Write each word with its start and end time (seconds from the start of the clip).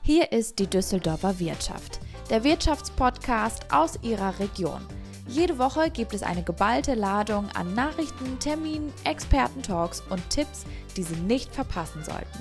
Hier 0.06 0.32
ist 0.32 0.58
die 0.58 0.66
Düsseldorfer 0.66 1.38
Wirtschaft, 1.38 1.98
der 2.28 2.44
Wirtschaftspodcast 2.44 3.72
aus 3.72 3.98
Ihrer 4.02 4.38
Region. 4.38 4.82
Jede 5.26 5.58
Woche 5.58 5.88
gibt 5.88 6.12
es 6.12 6.22
eine 6.22 6.42
geballte 6.42 6.92
Ladung 6.92 7.48
an 7.54 7.72
Nachrichten, 7.72 8.38
Terminen, 8.38 8.92
Expertentalks 9.04 10.02
und 10.10 10.28
Tipps, 10.28 10.66
die 10.98 11.04
Sie 11.04 11.16
nicht 11.16 11.54
verpassen 11.54 12.04
sollten. 12.04 12.38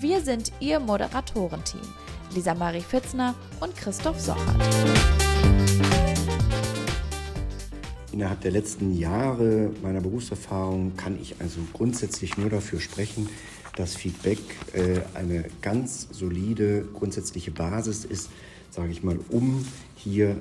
Wir 0.00 0.22
sind 0.22 0.50
Ihr 0.58 0.80
Moderatorenteam, 0.80 1.86
Lisa 2.34 2.52
Marie 2.52 2.80
Fitzner 2.80 3.36
und 3.60 3.76
Christoph 3.76 4.18
Sochert. 4.18 5.23
Innerhalb 8.14 8.42
der 8.42 8.52
letzten 8.52 8.96
Jahre 8.96 9.72
meiner 9.82 10.00
Berufserfahrung 10.00 10.96
kann 10.96 11.18
ich 11.20 11.34
also 11.40 11.58
grundsätzlich 11.72 12.38
nur 12.38 12.48
dafür 12.48 12.78
sprechen, 12.78 13.28
dass 13.74 13.96
Feedback 13.96 14.38
äh, 14.72 15.00
eine 15.14 15.46
ganz 15.62 16.06
solide 16.12 16.86
grundsätzliche 16.94 17.50
Basis 17.50 18.04
ist, 18.04 18.30
sage 18.70 18.92
ich 18.92 19.02
mal, 19.02 19.18
um 19.30 19.66
hier 19.96 20.36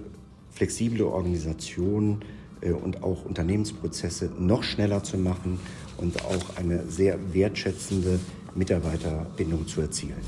flexible 0.52 1.02
Organisationen 1.02 2.24
äh, 2.62 2.74
und 2.74 3.02
auch 3.02 3.26
Unternehmensprozesse 3.26 4.30
noch 4.38 4.62
schneller 4.62 5.04
zu 5.04 5.18
machen 5.18 5.60
und 5.98 6.24
auch 6.26 6.58
eine 6.58 6.88
sehr 6.88 7.18
wertschätzende 7.34 8.20
Mitarbeiterbindung 8.54 9.66
zu 9.66 9.82
erzielen. 9.82 10.22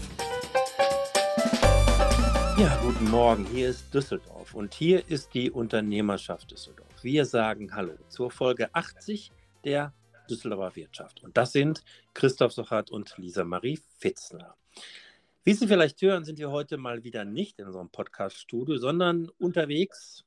Ja, 2.58 2.76
guten 2.82 3.12
Morgen. 3.12 3.46
Hier 3.54 3.70
ist 3.70 3.94
Düsseldorf 3.94 4.56
und 4.56 4.74
hier 4.74 5.08
ist 5.08 5.36
die 5.36 5.52
Unternehmerschaft 5.52 6.50
Düsseldorf. 6.50 6.85
Wir 7.06 7.26
sagen 7.26 7.74
Hallo 7.76 7.94
zur 8.10 8.32
Folge 8.32 8.74
80 8.74 9.32
der 9.64 9.94
Düsseldorfer 10.28 10.76
Wirtschaft. 10.76 11.24
Und 11.24 11.38
das 11.38 11.52
sind 11.52 11.84
Christoph 12.16 12.52
Sochert 12.52 12.90
und 12.90 13.16
Lisa 13.20 13.44
Marie 13.44 13.80
Fitzner. 14.00 14.56
Wie 15.44 15.54
Sie 15.54 15.68
vielleicht 15.68 16.02
hören, 16.02 16.26
sind 16.26 16.40
wir 16.40 16.50
heute 16.50 16.78
mal 16.78 17.04
wieder 17.04 17.24
nicht 17.24 17.60
in 17.60 17.68
unserem 17.68 17.92
Podcast-Studio, 17.92 18.78
sondern 18.78 19.30
unterwegs. 19.38 20.26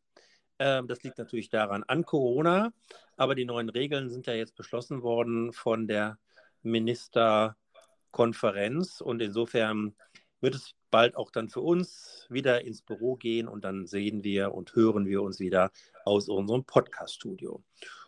Ähm, 0.60 0.86
das 0.86 1.02
liegt 1.02 1.18
natürlich 1.18 1.50
daran 1.50 1.82
an 1.82 2.04
Corona, 2.04 2.72
aber 3.16 3.34
die 3.34 3.44
neuen 3.44 3.70
Regeln 3.70 4.08
sind 4.08 4.28
ja 4.28 4.34
jetzt 4.34 4.54
beschlossen 4.54 5.02
worden 5.02 5.52
von 5.52 5.88
der 5.88 6.20
Ministerkonferenz 6.62 9.00
und 9.00 9.20
insofern 9.20 9.96
wird 10.40 10.54
es 10.54 10.76
bald 10.90 11.16
auch 11.16 11.30
dann 11.30 11.48
für 11.48 11.60
uns 11.60 12.26
wieder 12.30 12.64
ins 12.64 12.82
Büro 12.82 13.16
gehen 13.16 13.48
und 13.48 13.64
dann 13.64 13.86
sehen 13.86 14.24
wir 14.24 14.54
und 14.54 14.74
hören 14.74 15.06
wir 15.06 15.22
uns 15.22 15.40
wieder 15.40 15.70
aus 16.04 16.28
unserem 16.28 16.64
Podcast-Studio. 16.64 17.62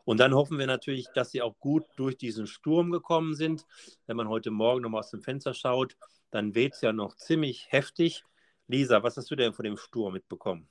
Und 0.04 0.18
dann 0.18 0.34
hoffen 0.34 0.58
wir 0.58 0.66
natürlich, 0.66 1.08
dass 1.14 1.30
Sie 1.30 1.42
auch 1.42 1.58
gut 1.60 1.84
durch 1.96 2.16
diesen 2.16 2.46
Sturm 2.46 2.90
gekommen 2.90 3.34
sind. 3.34 3.66
Wenn 4.06 4.16
man 4.16 4.28
heute 4.28 4.50
Morgen 4.50 4.82
nochmal 4.82 5.00
aus 5.00 5.10
dem 5.10 5.22
Fenster 5.22 5.54
schaut, 5.54 5.96
dann 6.30 6.54
weht 6.54 6.74
es 6.74 6.80
ja 6.80 6.92
noch 6.92 7.16
ziemlich 7.16 7.66
heftig. 7.70 8.24
Lisa, 8.66 9.02
was 9.02 9.16
hast 9.16 9.30
du 9.30 9.36
denn 9.36 9.52
von 9.52 9.64
dem 9.64 9.76
Sturm 9.76 10.14
mitbekommen? 10.14 10.69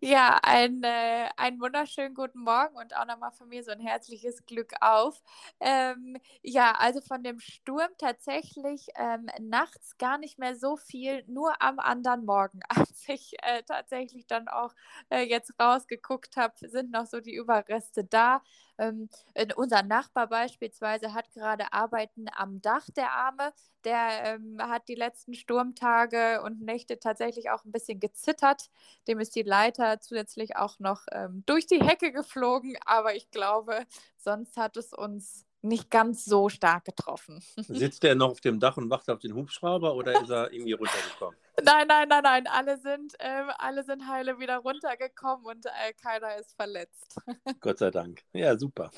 Ja, 0.00 0.38
ein, 0.42 0.82
äh, 0.82 1.28
einen 1.36 1.60
wunderschönen 1.60 2.14
guten 2.14 2.40
Morgen 2.40 2.76
und 2.76 2.96
auch 2.96 3.06
nochmal 3.06 3.32
von 3.32 3.48
mir 3.48 3.62
so 3.64 3.70
ein 3.70 3.80
herzliches 3.80 4.44
Glück 4.46 4.72
auf. 4.80 5.22
Ähm, 5.60 6.16
ja, 6.42 6.72
also 6.78 7.00
von 7.00 7.22
dem 7.22 7.40
Sturm 7.40 7.90
tatsächlich 7.98 8.88
ähm, 8.96 9.26
nachts 9.40 9.96
gar 9.98 10.18
nicht 10.18 10.38
mehr 10.38 10.56
so 10.56 10.76
viel, 10.76 11.24
nur 11.26 11.60
am 11.62 11.78
anderen 11.78 12.24
Morgen, 12.24 12.60
als 12.68 13.04
ich 13.08 13.34
äh, 13.42 13.62
tatsächlich 13.62 14.26
dann 14.26 14.48
auch 14.48 14.74
äh, 15.10 15.22
jetzt 15.22 15.52
rausgeguckt 15.60 16.36
habe, 16.36 16.54
sind 16.68 16.90
noch 16.90 17.06
so 17.06 17.20
die 17.20 17.34
Überreste 17.34 18.04
da. 18.04 18.42
Ähm, 18.78 19.08
unser 19.56 19.82
Nachbar 19.82 20.28
beispielsweise 20.28 21.14
hat 21.14 21.30
gerade 21.32 21.72
Arbeiten 21.72 22.26
am 22.34 22.60
Dach 22.60 22.86
der 22.96 23.12
Arme. 23.12 23.52
Der 23.84 24.34
ähm, 24.34 24.58
hat 24.60 24.88
die 24.88 24.94
letzten 24.94 25.34
Sturmtage 25.34 26.42
und 26.42 26.60
Nächte 26.62 26.98
tatsächlich 26.98 27.50
auch 27.50 27.64
ein 27.64 27.72
bisschen 27.72 28.00
gezittert. 28.00 28.70
Dem 29.08 29.20
ist 29.20 29.36
die 29.36 29.42
Leiter 29.42 30.00
zusätzlich 30.00 30.56
auch 30.56 30.78
noch 30.78 31.02
ähm, 31.12 31.42
durch 31.46 31.66
die 31.66 31.82
Hecke 31.82 32.12
geflogen. 32.12 32.76
Aber 32.84 33.14
ich 33.14 33.30
glaube, 33.30 33.84
sonst 34.16 34.56
hat 34.56 34.76
es 34.76 34.92
uns 34.92 35.46
nicht 35.64 35.90
ganz 35.90 36.24
so 36.24 36.48
stark 36.48 36.84
getroffen. 36.84 37.42
Sitzt 37.56 38.04
er 38.04 38.14
noch 38.14 38.30
auf 38.30 38.40
dem 38.40 38.60
Dach 38.60 38.76
und 38.76 38.90
wacht 38.90 39.08
auf 39.08 39.18
den 39.18 39.34
Hubschrauber 39.34 39.94
oder 39.94 40.20
ist 40.20 40.30
er 40.30 40.52
irgendwie 40.52 40.72
runtergekommen? 40.72 41.36
Nein, 41.62 41.86
nein, 41.88 42.08
nein, 42.08 42.22
nein. 42.22 42.46
Alle 42.46 42.78
sind, 42.78 43.14
äh, 43.18 43.44
alle 43.58 43.82
sind 43.84 44.06
heile 44.06 44.38
wieder 44.38 44.58
runtergekommen 44.58 45.46
und 45.46 45.66
äh, 45.66 45.92
keiner 45.94 46.36
ist 46.36 46.54
verletzt. 46.54 47.18
Gott 47.60 47.78
sei 47.78 47.90
Dank. 47.90 48.22
Ja, 48.32 48.58
super. 48.58 48.90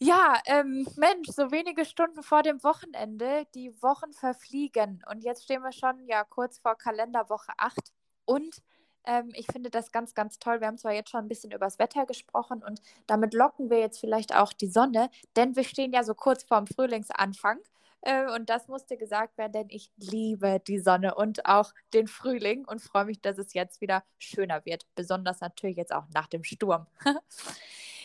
Ja, 0.00 0.40
ähm, 0.46 0.86
Mensch, 0.96 1.28
so 1.28 1.50
wenige 1.50 1.84
Stunden 1.84 2.22
vor 2.22 2.42
dem 2.42 2.62
Wochenende, 2.62 3.46
die 3.54 3.72
Wochen 3.82 4.12
verfliegen 4.12 5.04
und 5.10 5.24
jetzt 5.24 5.44
stehen 5.44 5.62
wir 5.62 5.72
schon 5.72 6.06
ja 6.06 6.24
kurz 6.24 6.58
vor 6.58 6.76
Kalenderwoche 6.76 7.52
8 7.56 7.76
und 8.24 8.62
ähm, 9.04 9.30
ich 9.34 9.46
finde 9.46 9.70
das 9.70 9.92
ganz, 9.92 10.14
ganz 10.14 10.38
toll. 10.38 10.60
Wir 10.60 10.66
haben 10.66 10.78
zwar 10.78 10.92
jetzt 10.92 11.10
schon 11.10 11.20
ein 11.24 11.28
bisschen 11.28 11.50
über 11.50 11.66
das 11.66 11.78
Wetter 11.78 12.06
gesprochen 12.06 12.62
und 12.62 12.80
damit 13.06 13.34
locken 13.34 13.70
wir 13.70 13.78
jetzt 13.78 14.00
vielleicht 14.00 14.34
auch 14.34 14.52
die 14.52 14.68
Sonne, 14.68 15.10
denn 15.36 15.56
wir 15.56 15.64
stehen 15.64 15.92
ja 15.92 16.04
so 16.04 16.14
kurz 16.14 16.44
vorm 16.44 16.66
Frühlingsanfang. 16.66 17.58
Äh, 18.02 18.30
und 18.32 18.48
das 18.48 18.68
musste 18.68 18.96
gesagt 18.96 19.38
werden, 19.38 19.52
denn 19.52 19.66
ich 19.70 19.90
liebe 19.96 20.60
die 20.66 20.78
Sonne 20.78 21.14
und 21.14 21.46
auch 21.46 21.72
den 21.94 22.06
Frühling 22.06 22.64
und 22.64 22.80
freue 22.80 23.06
mich, 23.06 23.20
dass 23.20 23.38
es 23.38 23.54
jetzt 23.54 23.80
wieder 23.80 24.04
schöner 24.18 24.64
wird. 24.64 24.86
Besonders 24.94 25.40
natürlich 25.40 25.76
jetzt 25.76 25.92
auch 25.92 26.04
nach 26.14 26.28
dem 26.28 26.44
Sturm. 26.44 26.86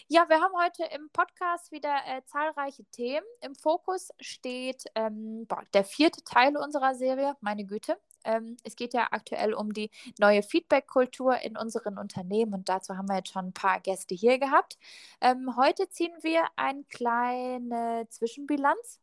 Ja, 0.10 0.28
wir 0.28 0.42
haben 0.42 0.54
heute 0.62 0.84
im 0.94 1.10
Podcast 1.12 1.72
wieder 1.72 1.96
äh, 2.06 2.22
zahlreiche 2.26 2.84
Themen. 2.92 3.26
Im 3.40 3.56
Fokus 3.56 4.10
steht 4.20 4.84
ähm, 4.96 5.46
boah, 5.48 5.64
der 5.74 5.86
vierte 5.86 6.22
Teil 6.26 6.58
unserer 6.58 6.94
Serie, 6.94 7.38
meine 7.40 7.66
Güte. 7.66 7.98
Ähm, 8.24 8.58
es 8.64 8.76
geht 8.76 8.94
ja 8.94 9.08
aktuell 9.12 9.54
um 9.54 9.74
die 9.74 9.90
neue 10.20 10.44
Feedback-Kultur 10.44 11.40
in 11.42 11.58
unseren 11.58 11.98
Unternehmen 11.98 12.54
und 12.54 12.70
dazu 12.70 12.98
haben 12.98 13.08
wir 13.10 13.18
jetzt 13.18 13.32
schon 13.32 13.48
ein 13.48 13.54
paar 13.54 13.80
Gäste 13.80 14.16
hier 14.16 14.40
gehabt. 14.40 14.78
Ähm, 15.22 15.56
heute 15.58 15.90
ziehen 15.90 16.14
wir 16.22 16.46
eine 16.56 16.84
kleine 16.86 18.08
Zwischenbilanz 18.10 19.00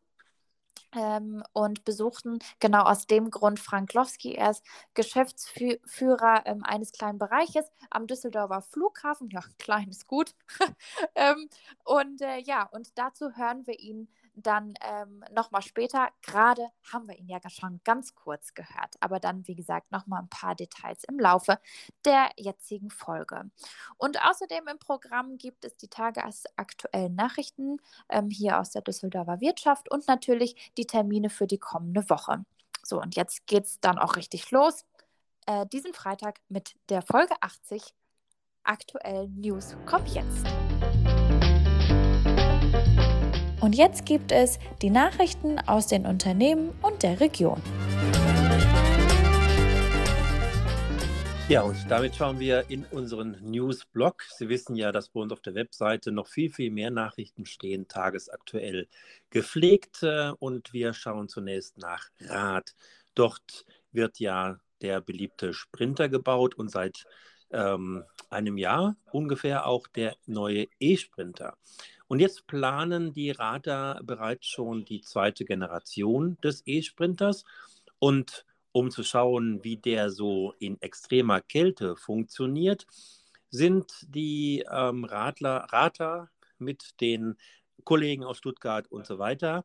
ähm, 0.94 1.42
und 1.52 1.84
besuchten 1.84 2.38
genau 2.58 2.82
aus 2.82 3.06
dem 3.06 3.30
Grund 3.30 3.60
Frank 3.60 3.94
Lowski. 3.94 4.34
Er 4.34 4.50
ist 4.50 4.64
Geschäftsführer 4.94 6.42
ähm, 6.46 6.64
eines 6.64 6.92
kleinen 6.92 7.18
Bereiches 7.18 7.70
am 7.90 8.06
Düsseldorfer 8.06 8.62
Flughafen. 8.62 9.30
Ja, 9.30 9.42
klein 9.58 9.88
ist 9.88 10.06
gut. 10.06 10.34
ähm, 11.14 11.48
und 11.84 12.22
äh, 12.22 12.38
ja, 12.38 12.64
und 12.72 12.98
dazu 12.98 13.36
hören 13.36 13.66
wir 13.66 13.78
ihn 13.78 14.08
dann 14.42 14.74
ähm, 14.80 15.24
nochmal 15.32 15.62
später. 15.62 16.08
Gerade 16.22 16.68
haben 16.92 17.08
wir 17.08 17.16
ihn 17.16 17.28
ja 17.28 17.38
schon 17.48 17.80
ganz 17.84 18.14
kurz 18.14 18.54
gehört, 18.54 18.96
aber 19.00 19.20
dann, 19.20 19.46
wie 19.46 19.54
gesagt, 19.54 19.90
nochmal 19.92 20.22
ein 20.22 20.28
paar 20.28 20.54
Details 20.54 21.04
im 21.04 21.18
Laufe 21.18 21.58
der 22.04 22.30
jetzigen 22.36 22.90
Folge. 22.90 23.50
Und 23.96 24.22
außerdem 24.24 24.68
im 24.68 24.78
Programm 24.78 25.38
gibt 25.38 25.64
es 25.64 25.76
die 25.76 25.88
tagesaktuellen 25.88 27.14
Nachrichten 27.14 27.78
ähm, 28.08 28.30
hier 28.30 28.58
aus 28.58 28.70
der 28.70 28.82
Düsseldorfer 28.82 29.40
Wirtschaft 29.40 29.90
und 29.90 30.06
natürlich 30.08 30.72
die 30.76 30.86
Termine 30.86 31.30
für 31.30 31.46
die 31.46 31.58
kommende 31.58 32.08
Woche. 32.10 32.44
So, 32.82 33.00
und 33.00 33.16
jetzt 33.16 33.46
geht 33.46 33.64
es 33.64 33.80
dann 33.80 33.98
auch 33.98 34.16
richtig 34.16 34.50
los. 34.50 34.84
äh, 35.46 35.66
diesen 35.66 35.94
Freitag 35.94 36.40
mit 36.48 36.76
der 36.88 37.02
Folge 37.02 37.34
80 37.40 37.94
aktuellen 38.64 39.40
News 39.40 39.76
kommt 39.86 40.08
jetzt. 40.10 40.59
Und 43.60 43.74
jetzt 43.74 44.06
gibt 44.06 44.32
es 44.32 44.58
die 44.80 44.88
Nachrichten 44.88 45.58
aus 45.58 45.86
den 45.86 46.06
Unternehmen 46.06 46.70
und 46.80 47.02
der 47.02 47.20
Region. 47.20 47.60
Ja, 51.50 51.62
und 51.62 51.76
damit 51.90 52.14
schauen 52.14 52.38
wir 52.38 52.70
in 52.70 52.86
unseren 52.86 53.36
News-Blog. 53.42 54.22
Sie 54.38 54.48
wissen 54.48 54.76
ja, 54.76 54.92
dass 54.92 55.08
bei 55.08 55.20
uns 55.20 55.32
auf 55.32 55.40
der 55.40 55.54
Webseite 55.54 56.12
noch 56.12 56.28
viel, 56.28 56.48
viel 56.50 56.70
mehr 56.70 56.90
Nachrichten 56.90 57.44
stehen, 57.44 57.86
tagesaktuell 57.86 58.88
gepflegt. 59.30 60.02
Äh, 60.04 60.30
und 60.38 60.72
wir 60.72 60.94
schauen 60.94 61.28
zunächst 61.28 61.76
nach 61.76 62.08
Rad. 62.20 62.74
Dort 63.14 63.66
wird 63.92 64.20
ja 64.20 64.58
der 64.80 65.00
beliebte 65.00 65.52
Sprinter 65.52 66.08
gebaut 66.08 66.54
und 66.54 66.70
seit 66.70 67.04
ähm, 67.50 68.04
einem 68.30 68.56
Jahr 68.56 68.96
ungefähr 69.10 69.66
auch 69.66 69.86
der 69.88 70.16
neue 70.26 70.68
E-Sprinter. 70.78 71.56
Und 72.10 72.18
jetzt 72.18 72.48
planen 72.48 73.12
die 73.12 73.30
Radar 73.30 74.02
bereits 74.02 74.48
schon 74.48 74.84
die 74.84 75.00
zweite 75.00 75.44
Generation 75.44 76.36
des 76.42 76.64
E-Sprinters. 76.66 77.44
Und 78.00 78.44
um 78.72 78.90
zu 78.90 79.04
schauen, 79.04 79.62
wie 79.62 79.76
der 79.76 80.10
so 80.10 80.52
in 80.58 80.82
extremer 80.82 81.40
Kälte 81.40 81.94
funktioniert, 81.94 82.84
sind 83.48 83.92
die 84.08 84.64
ähm, 84.68 85.04
Radler, 85.04 85.68
Rater 85.70 86.30
mit 86.58 87.00
den 87.00 87.36
Kollegen 87.84 88.24
aus 88.24 88.38
Stuttgart 88.38 88.88
und 88.88 89.06
so 89.06 89.20
weiter 89.20 89.64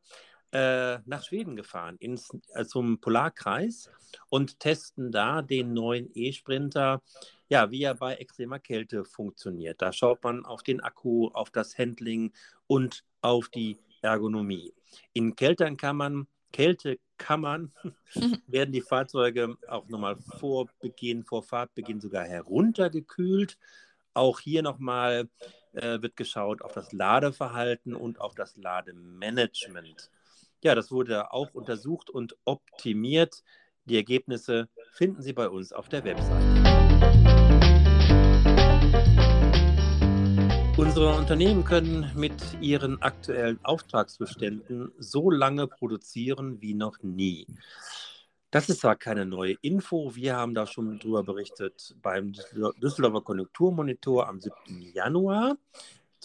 äh, 0.55 0.99
nach 1.05 1.21
Schweden 1.21 1.57
gefahren, 1.57 1.97
ins, 1.99 2.29
äh, 2.53 2.63
zum 2.63 3.01
Polarkreis 3.01 3.89
und 4.29 4.61
testen 4.61 5.11
da 5.11 5.41
den 5.41 5.73
neuen 5.73 6.09
E-Sprinter, 6.13 7.01
ja, 7.49 7.71
wie 7.71 7.83
er 7.83 7.95
bei 7.95 8.15
extremer 8.15 8.59
Kälte 8.59 9.03
funktioniert. 9.03 9.81
Da 9.81 9.91
schaut 9.91 10.23
man 10.23 10.45
auf 10.45 10.63
den 10.63 10.79
Akku, 10.79 11.27
auf 11.33 11.49
das 11.49 11.77
Handling 11.77 12.31
und 12.67 13.03
auf 13.21 13.49
die 13.49 13.77
Ergonomie. 14.01 14.73
In 15.11 15.35
Kältekammern 15.35 16.27
Kältekammern 16.53 17.73
werden 18.47 18.71
die 18.71 18.81
Fahrzeuge 18.81 19.57
auch 19.67 19.89
nochmal 19.89 20.15
vor 20.39 20.69
Beginn, 20.79 21.25
vor 21.25 21.43
Fahrtbeginn 21.43 21.99
sogar 21.99 22.23
heruntergekühlt. 22.23 23.57
Auch 24.13 24.39
hier 24.39 24.61
nochmal 24.61 25.27
äh, 25.73 26.01
wird 26.01 26.15
geschaut 26.15 26.61
auf 26.61 26.71
das 26.71 26.93
Ladeverhalten 26.93 27.93
und 27.93 28.21
auf 28.21 28.35
das 28.35 28.55
Lademanagement. 28.55 30.09
Ja, 30.65 30.73
das 30.73 30.89
wurde 30.89 31.31
auch 31.31 31.53
untersucht 31.53 32.09
und 32.09 32.35
optimiert. 32.43 33.43
Die 33.85 33.97
Ergebnisse 33.97 34.67
finden 34.93 35.21
Sie 35.21 35.31
bei 35.31 35.47
uns 35.47 35.71
auf 35.71 35.89
der 35.89 36.03
Website. 36.03 36.41
Unsere 40.75 41.15
Unternehmen 41.15 41.63
können 41.63 42.11
mit 42.15 42.33
ihren 42.61 42.99
aktuellen 43.03 43.59
Auftragsbeständen 43.63 44.91
so 44.97 45.29
lange 45.29 45.67
produzieren 45.67 46.59
wie 46.63 46.73
noch 46.73 46.97
nie. 47.03 47.45
Das 48.49 48.67
ist 48.67 48.81
zwar 48.81 48.95
keine 48.95 49.27
neue 49.27 49.57
Info, 49.61 50.15
wir 50.15 50.35
haben 50.35 50.55
da 50.55 50.65
schon 50.65 50.97
drüber 50.97 51.21
berichtet 51.21 51.95
beim 52.01 52.33
Düsseldorfer 52.81 53.21
Konjunkturmonitor 53.21 54.27
am 54.27 54.39
7. 54.41 54.55
Januar, 54.95 55.57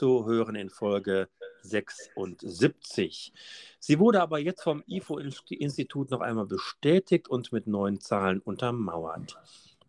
zu 0.01 0.25
hören 0.25 0.55
in 0.55 0.71
Folge 0.71 1.29
76. 1.61 3.35
Sie 3.79 3.99
wurde 3.99 4.23
aber 4.23 4.39
jetzt 4.39 4.63
vom 4.63 4.83
IFO-Institut 4.87 6.11
noch 6.11 6.23
einmal 6.23 6.47
bestätigt 6.47 7.29
und 7.29 7.53
mit 7.53 7.67
neuen 7.67 8.01
Zahlen 8.01 8.41
untermauert. 8.41 9.37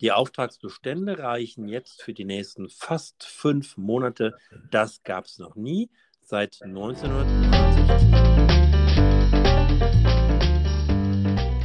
Die 0.02 0.12
Auftragsbestände 0.12 1.18
reichen 1.18 1.70
jetzt 1.70 2.02
für 2.02 2.14
die 2.14 2.26
nächsten 2.26 2.68
fast 2.68 3.24
fünf 3.24 3.78
Monate. 3.78 4.36
Das 4.70 5.02
gab 5.04 5.28
es 5.28 5.40
noch 5.40 5.56
nie 5.56 5.90
seit 6.20 6.62
1969. 6.62 8.41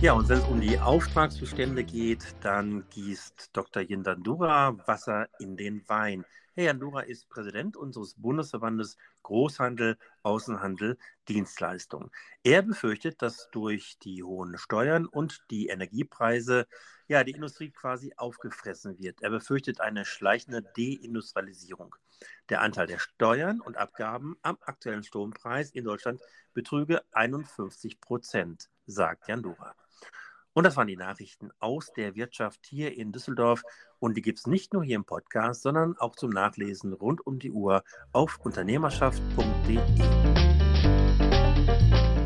Ja, 0.06 0.12
und 0.12 0.28
wenn 0.28 0.38
es 0.38 0.44
um 0.44 0.60
die 0.60 0.78
Auftragsbestände 0.78 1.82
geht, 1.82 2.36
dann 2.40 2.88
gießt 2.90 3.50
Dr. 3.52 3.82
Yindandura 3.82 4.76
Wasser 4.86 5.28
in 5.40 5.56
den 5.56 5.82
Wein. 5.88 6.24
Herr 6.54 6.66
Yandura 6.66 7.00
ist 7.00 7.28
Präsident 7.28 7.76
unseres 7.76 8.14
Bundesverbandes 8.14 8.98
Großhandel, 9.24 9.98
Außenhandel, 10.22 10.96
Dienstleistung. 11.28 12.12
Er 12.44 12.62
befürchtet, 12.62 13.20
dass 13.20 13.50
durch 13.50 13.98
die 13.98 14.22
hohen 14.22 14.56
Steuern 14.58 15.06
und 15.06 15.42
die 15.50 15.66
Energiepreise 15.66 16.68
ja, 17.08 17.24
die 17.24 17.32
Industrie 17.32 17.72
quasi 17.72 18.12
aufgefressen 18.16 19.00
wird. 19.00 19.22
Er 19.22 19.30
befürchtet 19.30 19.80
eine 19.80 20.04
schleichende 20.04 20.62
Deindustrialisierung. 20.62 21.96
Der 22.48 22.60
Anteil 22.60 22.86
der 22.86 23.00
Steuern 23.00 23.60
und 23.60 23.76
Abgaben 23.76 24.36
am 24.42 24.56
aktuellen 24.60 25.02
Strompreis 25.02 25.72
in 25.72 25.82
Deutschland 25.82 26.20
betrüge 26.54 27.02
51 27.10 28.00
Prozent, 28.00 28.70
sagt 28.86 29.26
Jan 29.26 29.42
Dora. 29.42 29.74
Und 30.56 30.64
das 30.64 30.74
waren 30.78 30.86
die 30.86 30.96
Nachrichten 30.96 31.50
aus 31.60 31.92
der 31.94 32.16
Wirtschaft 32.16 32.64
hier 32.64 32.96
in 32.96 33.12
Düsseldorf. 33.12 33.62
Und 33.98 34.16
die 34.16 34.22
gibt 34.22 34.38
es 34.38 34.46
nicht 34.46 34.72
nur 34.72 34.82
hier 34.82 34.96
im 34.96 35.04
Podcast, 35.04 35.60
sondern 35.60 35.98
auch 35.98 36.16
zum 36.16 36.30
Nachlesen 36.30 36.94
rund 36.94 37.26
um 37.26 37.38
die 37.38 37.50
Uhr 37.50 37.84
auf 38.12 38.40
unternehmerschaft.de. 38.42 39.78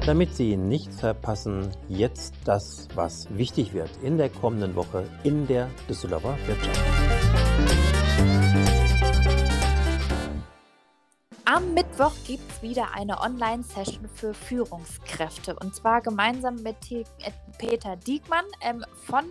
Damit 0.07 0.37
Sie 0.37 0.57
nichts 0.57 1.01
verpassen, 1.01 1.73
jetzt 1.89 2.35
das, 2.45 2.87
was 2.95 3.27
wichtig 3.37 3.75
wird 3.75 3.91
in 4.01 4.17
der 4.17 4.29
kommenden 4.29 4.77
Woche 4.77 5.09
in 5.25 5.49
der 5.49 5.69
Düsseldorfer 5.89 6.39
Wirtschaft. 6.47 6.81
Am 11.53 11.75
Mittwoch 11.75 12.13
gibt 12.29 12.49
es 12.49 12.63
wieder 12.63 12.95
eine 12.95 13.21
Online-Session 13.23 14.09
für 14.09 14.33
Führungskräfte. 14.33 15.57
Und 15.57 15.75
zwar 15.75 16.01
gemeinsam 16.01 16.55
mit 16.63 16.77
äh, 16.93 17.03
Peter 17.59 17.97
Diekmann 17.97 18.45
ähm, 18.61 18.85
von 19.05 19.25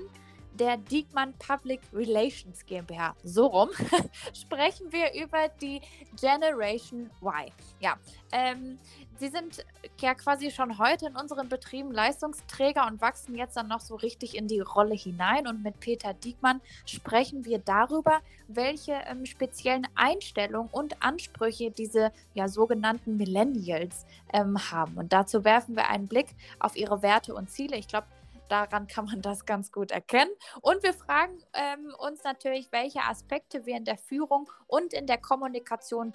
der 0.60 0.78
Diekmann 0.78 1.34
Public 1.40 1.82
Relations 1.94 2.66
GmbH. 2.66 3.16
So 3.24 3.48
rum 3.48 3.70
sprechen 4.34 4.92
wir 4.92 5.14
über 5.14 5.48
die 5.62 5.82
Generation 6.20 7.10
Y. 7.22 7.52
Ja, 7.80 7.98
ähm, 8.32 8.78
sie 9.18 9.30
sind 9.30 9.66
ja 10.02 10.14
quasi 10.14 10.52
schon 10.52 10.78
heute 10.78 11.08
in 11.08 11.16
unseren 11.16 11.48
Betrieben 11.48 11.92
Leistungsträger 11.92 12.86
und 12.88 13.02
wachsen 13.02 13.36
jetzt 13.36 13.56
dann 13.56 13.68
noch 13.68 13.80
so 13.80 13.96
richtig 13.96 14.36
in 14.36 14.48
die 14.48 14.60
Rolle 14.60 14.96
hinein. 14.96 15.48
Und 15.48 15.64
mit 15.64 15.80
Peter 15.80 16.14
Diekmann 16.14 16.62
sprechen 16.86 17.46
wir 17.46 17.60
darüber, 17.60 18.20
welche 18.48 18.94
ähm, 19.08 19.26
speziellen 19.26 19.88
Einstellungen 19.96 20.70
und 20.72 21.02
Ansprüche 21.02 21.72
diese 21.72 22.12
ja 22.34 22.48
sogenannten 22.50 23.16
Millennials 23.18 24.06
ähm, 24.34 24.58
haben. 24.72 24.98
Und 24.98 25.14
dazu 25.14 25.46
werfen 25.46 25.76
wir 25.76 25.88
einen 25.88 26.08
Blick 26.08 26.36
auf 26.60 26.76
ihre 26.76 27.02
Werte 27.02 27.34
und 27.34 27.50
Ziele. 27.50 27.78
Ich 27.78 27.88
glaube, 27.88 28.08
daran 28.50 28.88
kann 28.88 29.06
man 29.06 29.22
das 29.22 29.46
ganz 29.46 29.72
gut 29.72 29.92
erkennen. 29.92 30.32
Und 30.62 30.84
wir 30.84 30.94
fragen 30.94 31.38
ähm, 31.54 31.94
uns 32.00 32.24
natürlich, 32.24 32.72
welche 32.72 33.02
Aspekte 33.02 33.66
wir 33.66 33.78
in 33.78 33.86
der 33.86 33.98
Führung 33.98 34.50
und 34.68 34.94
in 34.94 35.08
der 35.08 35.18
Kommunikation 35.18 36.12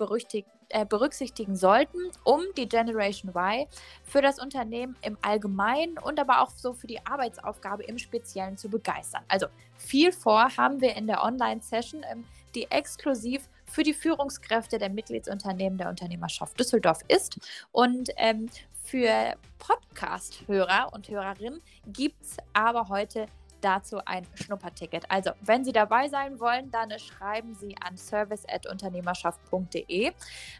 äh, 0.68 0.86
berücksichtigen 0.86 1.56
sollten, 1.56 1.98
um 2.24 2.42
die 2.56 2.68
Generation 2.68 3.30
Y 3.34 3.66
für 4.02 4.22
das 4.22 4.38
Unternehmen 4.38 4.96
im 5.02 5.16
Allgemeinen 5.22 5.98
und 5.98 6.18
aber 6.20 6.40
auch 6.40 6.50
so 6.50 6.72
für 6.72 6.86
die 6.86 7.04
Arbeitsaufgabe 7.06 7.84
im 7.84 7.98
Speziellen 7.98 8.56
zu 8.56 8.68
begeistern. 8.68 9.24
Also 9.28 9.46
viel 9.76 10.12
vor 10.12 10.56
haben 10.56 10.80
wir 10.80 10.96
in 10.96 11.06
der 11.06 11.22
Online-Session, 11.22 12.04
ähm, 12.10 12.24
die 12.54 12.70
exklusiv 12.70 13.48
für 13.66 13.82
die 13.82 13.94
Führungskräfte 13.94 14.78
der 14.78 14.90
Mitgliedsunternehmen 14.90 15.78
der 15.78 15.88
Unternehmerschaft 15.88 16.58
Düsseldorf 16.58 17.00
ist. 17.08 17.38
Und 17.72 18.10
ähm, 18.16 18.48
für 18.84 19.34
Podcast-Hörer 19.58 20.92
und 20.92 21.08
Hörerinnen 21.08 21.60
gibt 21.86 22.22
es 22.22 22.36
aber 22.52 22.88
heute 22.88 23.26
dazu 23.62 23.98
ein 24.04 24.24
Schnupperticket. 24.34 25.10
Also, 25.10 25.30
wenn 25.40 25.64
Sie 25.64 25.72
dabei 25.72 26.08
sein 26.08 26.38
wollen, 26.38 26.70
dann 26.70 26.96
schreiben 26.98 27.54
Sie 27.54 27.74
an 27.80 27.96
service.unternehmerschaft.de. 27.96 30.12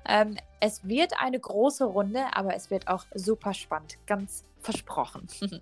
Ähm, 0.06 0.38
es 0.60 0.88
wird 0.88 1.20
eine 1.20 1.38
große 1.38 1.84
Runde, 1.84 2.24
aber 2.32 2.56
es 2.56 2.70
wird 2.70 2.88
auch 2.88 3.04
super 3.14 3.52
spannend, 3.52 3.98
ganz 4.06 4.46
versprochen. 4.60 5.28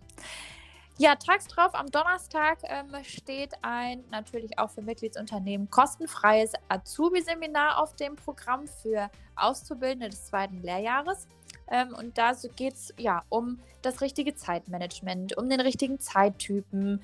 Ja, 0.99 1.17
tags 1.17 1.49
drauf 1.49 1.75
am 1.75 1.91
Donnerstag 1.91 2.59
ähm, 2.65 2.95
steht 3.03 3.55
ein 3.63 4.05
natürlich 4.11 4.59
auch 4.59 4.71
für 4.71 4.83
Mitgliedsunternehmen 4.83 5.71
kostenfreies 5.71 6.53
Azubi-Seminar 6.69 7.83
auf 7.83 7.97
dem 7.97 8.15
Programm 8.15 8.69
für 8.69 9.11
Auszubildende 9.37 10.09
des 10.09 10.27
zweiten 10.27 10.63
Lehrjahres. 10.63 11.29
Ähm, 11.69 11.95
und 11.95 12.19
da 12.19 12.33
geht 12.57 12.75
es 12.75 12.95
ja 12.99 13.23
um 13.29 13.61
das 13.83 14.01
richtige 14.01 14.35
Zeitmanagement, 14.35 15.37
um 15.37 15.49
den 15.49 15.61
richtigen 15.61 15.99
Zeittypen 15.99 17.03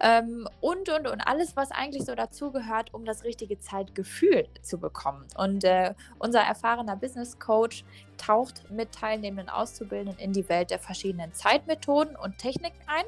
ähm, 0.00 0.48
und, 0.60 0.88
und, 0.88 1.08
und 1.08 1.20
alles, 1.20 1.56
was 1.56 1.70
eigentlich 1.70 2.04
so 2.04 2.14
dazugehört, 2.14 2.92
um 2.92 3.04
das 3.04 3.24
richtige 3.24 3.58
Zeitgefühl 3.58 4.46
zu 4.60 4.78
bekommen. 4.78 5.26
Und 5.36 5.64
äh, 5.64 5.94
unser 6.18 6.40
erfahrener 6.40 6.96
Business 6.96 7.38
Coach 7.38 7.84
taucht 8.18 8.70
mit 8.70 8.92
teilnehmenden 8.92 9.48
Auszubildenden 9.48 10.18
in 10.18 10.32
die 10.32 10.48
Welt 10.48 10.70
der 10.70 10.78
verschiedenen 10.78 11.32
Zeitmethoden 11.32 12.16
und 12.16 12.38
Techniken 12.38 12.80
ein 12.86 13.04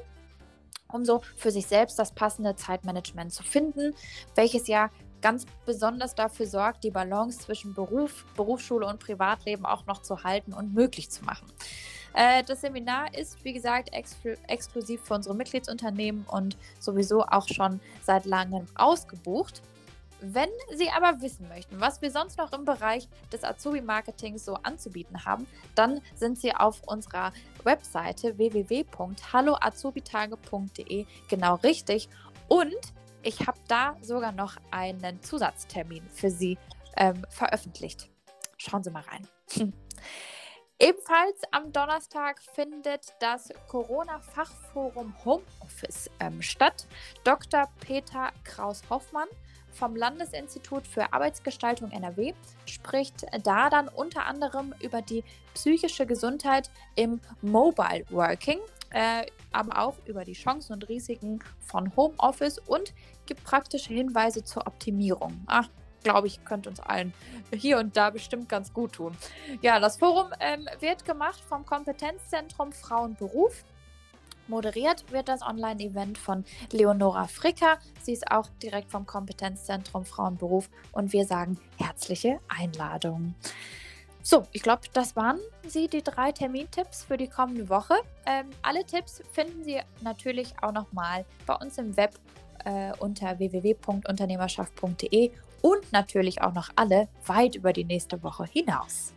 um 0.91 1.03
so 1.03 1.21
für 1.35 1.51
sich 1.51 1.67
selbst 1.67 1.99
das 1.99 2.13
passende 2.13 2.55
Zeitmanagement 2.55 3.33
zu 3.33 3.43
finden, 3.43 3.93
welches 4.35 4.67
ja 4.67 4.89
ganz 5.21 5.45
besonders 5.65 6.15
dafür 6.15 6.47
sorgt, 6.47 6.83
die 6.83 6.91
Balance 6.91 7.39
zwischen 7.39 7.73
Beruf, 7.73 8.25
Berufsschule 8.35 8.85
und 8.85 8.99
Privatleben 8.99 9.65
auch 9.65 9.85
noch 9.85 10.01
zu 10.01 10.23
halten 10.23 10.53
und 10.53 10.73
möglich 10.73 11.09
zu 11.09 11.23
machen. 11.25 11.47
Äh, 12.13 12.43
das 12.43 12.61
Seminar 12.61 13.13
ist, 13.13 13.43
wie 13.43 13.53
gesagt, 13.53 13.93
exklu 13.93 14.35
exklusiv 14.47 15.01
für 15.01 15.15
unsere 15.15 15.35
Mitgliedsunternehmen 15.35 16.25
und 16.27 16.57
sowieso 16.79 17.25
auch 17.25 17.47
schon 17.47 17.79
seit 18.03 18.25
langem 18.25 18.65
ausgebucht. 18.75 19.61
Wenn 20.21 20.47
Sie 20.75 20.89
aber 20.89 21.21
wissen 21.21 21.49
möchten, 21.49 21.81
was 21.81 22.01
wir 22.01 22.09
sonst 22.09 22.37
noch 22.37 22.53
im 22.53 22.63
Bereich 22.63 23.09
des 23.33 23.43
Azubi-Marketings 23.43 24.45
so 24.45 24.53
anzubieten 24.63 25.25
haben, 25.25 25.45
dann 25.75 25.99
sind 26.15 26.39
Sie 26.39 26.55
auf 26.55 26.83
unserer 26.87 27.33
Webseite 27.63 28.37
www.halloazubitage.de 28.37 31.05
genau 31.27 31.55
richtig. 31.55 32.07
Und 32.47 32.93
ich 33.25 33.47
habe 33.47 33.57
da 33.67 33.97
sogar 34.01 34.31
noch 34.31 34.55
einen 34.71 35.21
Zusatztermin 35.21 36.07
für 36.13 36.29
Sie 36.29 36.57
ähm, 36.95 37.25
veröffentlicht. 37.29 38.09
Schauen 38.57 38.83
Sie 38.83 38.91
mal 38.91 39.03
rein. 39.03 39.27
Ebenfalls 40.77 41.41
am 41.51 41.71
Donnerstag 41.71 42.41
findet 42.53 43.13
das 43.19 43.49
Corona-Fachforum 43.67 45.15
Homeoffice 45.23 46.11
ähm, 46.19 46.41
statt. 46.41 46.85
Dr. 47.23 47.69
Peter 47.79 48.31
Kraus-Hoffmann 48.43 49.29
vom 49.71 49.95
Landesinstitut 49.95 50.85
für 50.85 51.11
Arbeitsgestaltung 51.11 51.91
NRW 51.91 52.33
spricht 52.65 53.25
da 53.43 53.69
dann 53.69 53.87
unter 53.87 54.25
anderem 54.25 54.73
über 54.81 55.01
die 55.01 55.23
psychische 55.53 56.05
Gesundheit 56.05 56.69
im 56.95 57.19
Mobile 57.41 58.05
Working, 58.09 58.59
äh, 58.91 59.25
aber 59.55 59.79
auch 59.79 59.95
über 60.05 60.25
die 60.25 60.33
Chancen 60.33 60.73
und 60.73 60.89
Risiken 60.89 61.39
von 61.59 61.95
Homeoffice 61.95 62.59
und 62.59 62.93
gibt 63.25 63.43
praktische 63.43 63.93
Hinweise 63.93 64.43
zur 64.43 64.67
Optimierung. 64.67 65.41
Ach, 65.47 65.69
glaube 66.03 66.27
ich, 66.27 66.43
könnte 66.45 66.69
uns 66.69 66.79
allen 66.79 67.13
hier 67.53 67.79
und 67.79 67.97
da 67.97 68.09
bestimmt 68.09 68.49
ganz 68.49 68.73
gut 68.73 68.93
tun. 68.93 69.15
Ja, 69.61 69.79
das 69.79 69.97
Forum 69.97 70.27
ähm, 70.39 70.67
wird 70.79 71.05
gemacht 71.05 71.41
vom 71.47 71.65
Kompetenzzentrum 71.65 72.71
Frauenberuf 72.71 73.63
Moderiert 74.47 75.11
wird 75.11 75.27
das 75.27 75.41
Online-Event 75.41 76.17
von 76.17 76.45
Leonora 76.71 77.27
Fricker. 77.27 77.79
Sie 78.01 78.13
ist 78.13 78.29
auch 78.29 78.47
direkt 78.61 78.91
vom 78.91 79.05
Kompetenzzentrum 79.05 80.05
Frauenberuf 80.05 80.69
und 80.91 81.13
wir 81.13 81.25
sagen 81.25 81.57
herzliche 81.77 82.39
Einladung. 82.47 83.33
So, 84.27 84.43
ich 84.53 84.63
glaube, 84.63 84.81
das 84.91 85.15
waren 85.15 85.39
sie, 85.67 85.87
die 85.87 86.01
drei 86.01 86.31
Termintipps 86.31 87.03
für 87.03 87.15
die 87.15 87.27
kommende 87.27 87.69
Woche. 87.69 87.93
Ähm, 88.25 88.47
alle 88.63 88.83
Tipps 88.83 89.21
finden 89.31 89.63
Sie 89.63 89.79
natürlich 90.01 90.51
auch 90.63 90.71
nochmal 90.71 91.25
bei 91.45 91.53
uns 91.53 91.77
im 91.77 91.95
Web 91.95 92.15
äh, 92.65 92.91
unter 92.97 93.37
www.unternehmerschaft.de 93.37 95.29
und 95.61 95.91
natürlich 95.91 96.41
auch 96.41 96.55
noch 96.55 96.71
alle 96.75 97.07
weit 97.27 97.53
über 97.55 97.71
die 97.71 97.83
nächste 97.83 98.23
Woche 98.23 98.45
hinaus. 98.45 99.13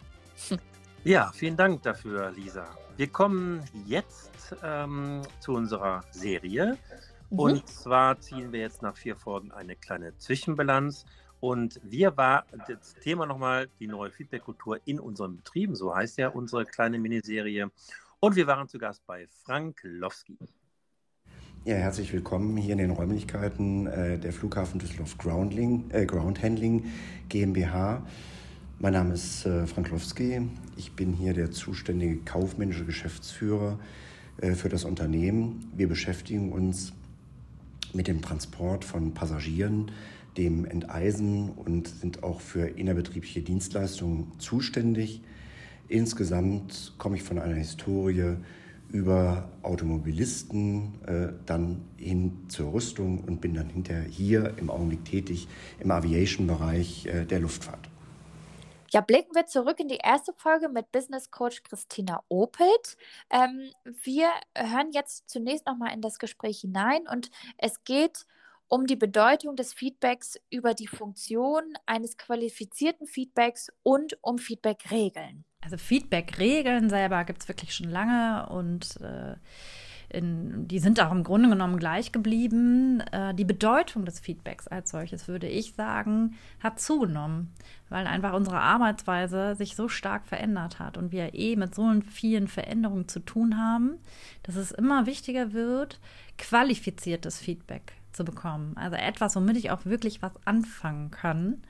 Ja, 1.05 1.31
vielen 1.33 1.57
Dank 1.57 1.85
dafür, 1.85 2.33
Lisa. 2.33 2.67
Wir 2.97 3.07
kommen 3.07 3.63
jetzt 3.87 4.55
ähm, 4.65 5.23
zu 5.39 5.53
unserer 5.53 6.03
Serie. 6.11 6.77
Mhm. 7.31 7.39
Und 7.39 7.69
zwar 7.69 8.19
ziehen 8.21 8.53
wir 8.53 8.61
jetzt 8.61 8.83
nach 8.83 8.97
vier 8.97 9.17
Folgen 9.17 9.53
eine 9.53 9.77
kleine 9.77 10.19
Zwischenbilanz. 10.19 11.07
Und 11.41 11.81
wir 11.85 12.17
war 12.17 12.47
das 12.67 12.95
Thema 12.95 13.25
nochmal 13.25 13.69
die 13.79 13.87
neue 13.87 14.11
Feedback-Kultur 14.11 14.81
in 14.85 14.99
unseren 14.99 15.37
Betrieben, 15.37 15.77
so 15.77 15.95
heißt 15.95 16.19
ja 16.19 16.29
unsere 16.29 16.65
kleine 16.65 16.99
Miniserie. 16.99 17.71
Und 18.19 18.35
wir 18.35 18.47
waren 18.49 18.67
zu 18.69 18.79
Gast 18.79 19.07
bei 19.07 19.29
Frank 19.45 19.79
Lowski. 19.85 20.37
Ja, 21.65 21.77
herzlich 21.77 22.13
willkommen 22.13 22.57
hier 22.57 22.73
in 22.73 22.79
den 22.79 22.91
Räumlichkeiten 22.91 23.87
äh, 23.87 24.19
der 24.19 24.33
Flughafen 24.33 24.81
Düsseldorf 24.81 25.17
Groundling, 25.19 25.85
äh, 25.91 26.07
Ground 26.07 26.43
Handling 26.43 26.87
GmbH. 27.29 28.05
Mein 28.81 28.95
Name 28.95 29.15
ist 29.15 29.47
äh, 29.47 29.67
Frank 29.67 29.91
Lowski. 29.91 30.49
Ich 30.77 30.93
bin 30.95 31.13
hier 31.13 31.35
der 31.35 31.53
zuständige 31.53 32.17
kaufmännische 32.19 32.85
Geschäftsführer 32.85 33.79
äh, 34.39 34.55
für 34.55 34.69
das 34.69 34.85
Unternehmen. 34.85 35.71
Wir 35.77 35.89
beschäftigen 35.89 36.53
uns 36.53 36.93
mit 37.93 38.09
dem 38.09 38.23
Transport 38.23 38.85
von 38.85 39.15
Passagieren, 39.15 39.91
dem 40.39 40.65
Enteisen 40.65 41.51
und 41.51 41.89
sind 41.89 42.23
auch 42.23 42.41
für 42.41 42.69
innerbetriebliche 42.69 43.43
Dienstleistungen 43.43 44.33
zuständig. 44.39 45.21
Insgesamt 45.89 46.95
komme 46.99 47.17
ich 47.17 47.23
von 47.23 47.39
einer 47.39 47.57
Historie 47.57 48.37
über 48.91 49.51
Automobilisten, 49.63 50.95
äh, 51.07 51.33
dann 51.45 51.85
hin 51.97 52.47
zur 52.49 52.73
Rüstung 52.73 53.25
und 53.25 53.41
bin 53.41 53.55
dann 53.55 53.69
hinterher 53.69 54.05
hier 54.05 54.55
im 54.57 54.71
Augenblick 54.71 55.05
tätig 55.05 55.47
im 55.81 55.91
Aviation-Bereich 55.91 57.07
äh, 57.07 57.25
der 57.27 57.41
Luftfahrt. 57.41 57.91
Ja, 58.91 59.03
blicken 59.03 59.35
wir 59.35 59.45
zurück 59.45 59.81
in 59.81 59.89
die 59.89 59.99
erste 60.03 60.33
Folge 60.33 60.71
mit 60.71 60.91
Business 60.93 61.31
Coach 61.31 61.63
Christina 61.63 62.23
Opelt. 62.29 62.97
Ähm, 63.29 63.71
wir 64.03 64.31
hören 64.57 64.93
jetzt 64.93 65.29
zunächst 65.29 65.67
nochmal 65.67 65.93
in 65.93 66.01
das 66.01 66.19
Gespräch 66.19 66.61
hinein 66.61 67.07
und 67.13 67.31
es 67.59 67.85
geht 67.85 68.21
um 68.23 68.38
die 68.87 68.97
Bedeutung 68.97 69.57
des 69.57 69.73
Feedbacks 69.73 70.39
über 70.51 70.75
die 70.75 70.87
Funktion 70.87 71.63
eines 71.87 72.17
qualifizierten 72.17 73.07
Feedbacks 73.07 73.73
und 73.83 74.19
um 74.23 74.39
Feedback-Regeln. 74.39 75.45
Also 75.63 75.77
Feedback-Regeln 75.77 76.89
selber 76.89 77.25
gibt 77.25 77.43
es 77.43 77.49
wirklich 77.49 77.75
schon 77.75 77.91
lange 77.91 78.49
und 78.51 79.01
äh, 79.01 79.37
in, 80.11 80.67
die 80.69 80.79
sind 80.79 81.01
auch 81.01 81.13
im 81.13 81.25
Grunde 81.25 81.49
genommen 81.51 81.79
gleich 81.79 82.13
geblieben. 82.13 83.01
Äh, 83.13 83.35
die 83.35 83.45
Bedeutung 83.45 84.05
des 84.05 84.21
Feedbacks 84.21 84.67
als 84.69 84.91
solches, 84.91 85.29
würde 85.29 85.49
ich 85.49 85.75
sagen, 85.75 86.37
hat 86.61 86.81
zugenommen, 86.81 87.53
weil 87.89 88.07
einfach 88.07 88.33
unsere 88.33 88.61
Arbeitsweise 88.61 89.55
sich 89.55 89.77
so 89.77 89.89
stark 89.89 90.27
verändert 90.27 90.79
hat 90.79 90.97
und 90.97 91.13
wir 91.13 91.35
eh 91.35 91.57
mit 91.57 91.75
so 91.75 91.91
vielen 92.11 92.49
Veränderungen 92.49 93.09
zu 93.09 93.21
tun 93.21 93.59
haben, 93.59 93.99
dass 94.45 94.57
es 94.57 94.73
immer 94.73 95.07
wichtiger 95.07 95.53
wird, 95.53 96.01
qualifiziertes 96.39 97.39
Feedback 97.39 97.98
zu 98.13 98.25
bekommen. 98.25 98.77
Also 98.77 98.97
etwas, 98.97 99.37
womit 99.37 99.57
ich 99.57 99.71
auch 99.71 99.85
wirklich 99.85 100.23
was 100.23 100.33
anfangen 100.45 101.11
kann, 101.11 101.63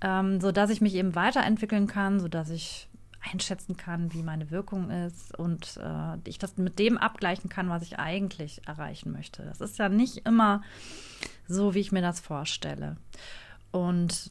ähm, 0.00 0.40
sodass 0.40 0.70
ich 0.70 0.80
mich 0.80 0.94
eben 0.94 1.14
weiterentwickeln 1.14 1.86
kann, 1.86 2.20
sodass 2.20 2.50
ich 2.50 2.88
einschätzen 3.32 3.76
kann, 3.76 4.12
wie 4.12 4.22
meine 4.22 4.50
Wirkung 4.50 4.90
ist 4.90 5.36
und 5.36 5.78
äh, 5.82 6.16
ich 6.28 6.38
das 6.38 6.56
mit 6.56 6.78
dem 6.78 6.96
abgleichen 6.98 7.50
kann, 7.50 7.68
was 7.68 7.82
ich 7.82 7.98
eigentlich 7.98 8.66
erreichen 8.66 9.12
möchte. 9.12 9.42
Das 9.42 9.60
ist 9.60 9.78
ja 9.78 9.88
nicht 9.88 10.18
immer 10.26 10.62
so, 11.46 11.74
wie 11.74 11.80
ich 11.80 11.92
mir 11.92 12.02
das 12.02 12.20
vorstelle. 12.20 12.96
Und 13.70 14.30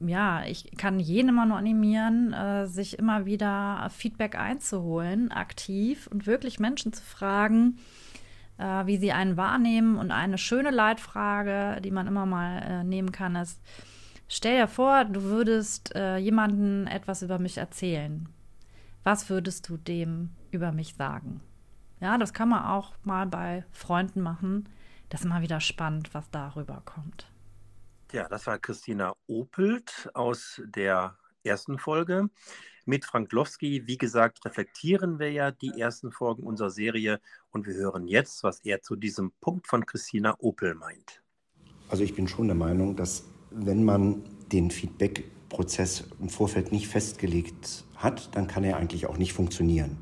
ja, 0.00 0.44
ich 0.44 0.70
kann 0.78 0.98
jeden 0.98 1.28
immer 1.28 1.44
nur 1.44 1.58
animieren, 1.58 2.32
äh, 2.32 2.66
sich 2.66 2.98
immer 2.98 3.26
wieder 3.26 3.88
Feedback 3.90 4.36
einzuholen, 4.36 5.30
aktiv 5.30 6.06
und 6.06 6.26
wirklich 6.26 6.58
Menschen 6.58 6.92
zu 6.92 7.02
fragen, 7.02 7.78
äh, 8.60 8.86
wie 8.86 8.98
sie 8.98 9.12
einen 9.12 9.36
wahrnehmen. 9.36 9.96
Und 9.96 10.10
eine 10.10 10.38
schöne 10.38 10.70
Leitfrage, 10.70 11.80
die 11.80 11.90
man 11.90 12.06
immer 12.06 12.26
mal 12.26 12.62
äh, 12.62 12.84
nehmen 12.84 13.10
kann, 13.10 13.34
ist, 13.36 13.60
Stell 14.32 14.60
dir 14.60 14.68
vor, 14.68 15.04
du 15.06 15.24
würdest 15.24 15.92
äh, 15.96 16.16
jemanden 16.18 16.86
etwas 16.86 17.22
über 17.22 17.40
mich 17.40 17.58
erzählen. 17.58 18.28
Was 19.02 19.28
würdest 19.28 19.68
du 19.68 19.76
dem 19.76 20.30
über 20.52 20.70
mich 20.70 20.94
sagen? 20.94 21.40
Ja, 21.98 22.16
das 22.16 22.32
kann 22.32 22.48
man 22.48 22.64
auch 22.64 22.94
mal 23.02 23.26
bei 23.26 23.64
Freunden 23.72 24.20
machen. 24.20 24.68
Das 25.08 25.22
ist 25.22 25.26
mal 25.26 25.42
wieder 25.42 25.58
spannend, 25.58 26.14
was 26.14 26.30
darüber 26.30 26.80
kommt. 26.84 27.28
Ja, 28.12 28.28
das 28.28 28.46
war 28.46 28.60
Christina 28.60 29.14
Opelt 29.26 30.08
aus 30.14 30.62
der 30.64 31.16
ersten 31.42 31.76
Folge. 31.76 32.30
Mit 32.86 33.04
Frank 33.04 33.32
Lowski, 33.32 33.86
wie 33.86 33.98
gesagt, 33.98 34.44
reflektieren 34.44 35.18
wir 35.18 35.30
ja 35.30 35.50
die 35.50 35.78
ersten 35.78 36.12
Folgen 36.12 36.42
unserer 36.42 36.70
Serie 36.70 37.20
und 37.50 37.66
wir 37.66 37.74
hören 37.74 38.06
jetzt, 38.06 38.42
was 38.42 38.60
er 38.64 38.82
zu 38.82 38.96
diesem 38.96 39.32
Punkt 39.40 39.66
von 39.66 39.84
Christina 39.84 40.34
Opel 40.38 40.74
meint. 40.74 41.22
Also 41.88 42.04
ich 42.04 42.14
bin 42.14 42.28
schon 42.28 42.46
der 42.46 42.56
Meinung, 42.56 42.96
dass 42.96 43.24
wenn 43.50 43.84
man 43.84 44.22
den 44.52 44.70
Feedback-Prozess 44.70 46.04
im 46.20 46.28
Vorfeld 46.28 46.72
nicht 46.72 46.88
festgelegt 46.88 47.84
hat, 47.96 48.34
dann 48.34 48.46
kann 48.46 48.64
er 48.64 48.76
eigentlich 48.76 49.06
auch 49.06 49.18
nicht 49.18 49.32
funktionieren. 49.32 49.98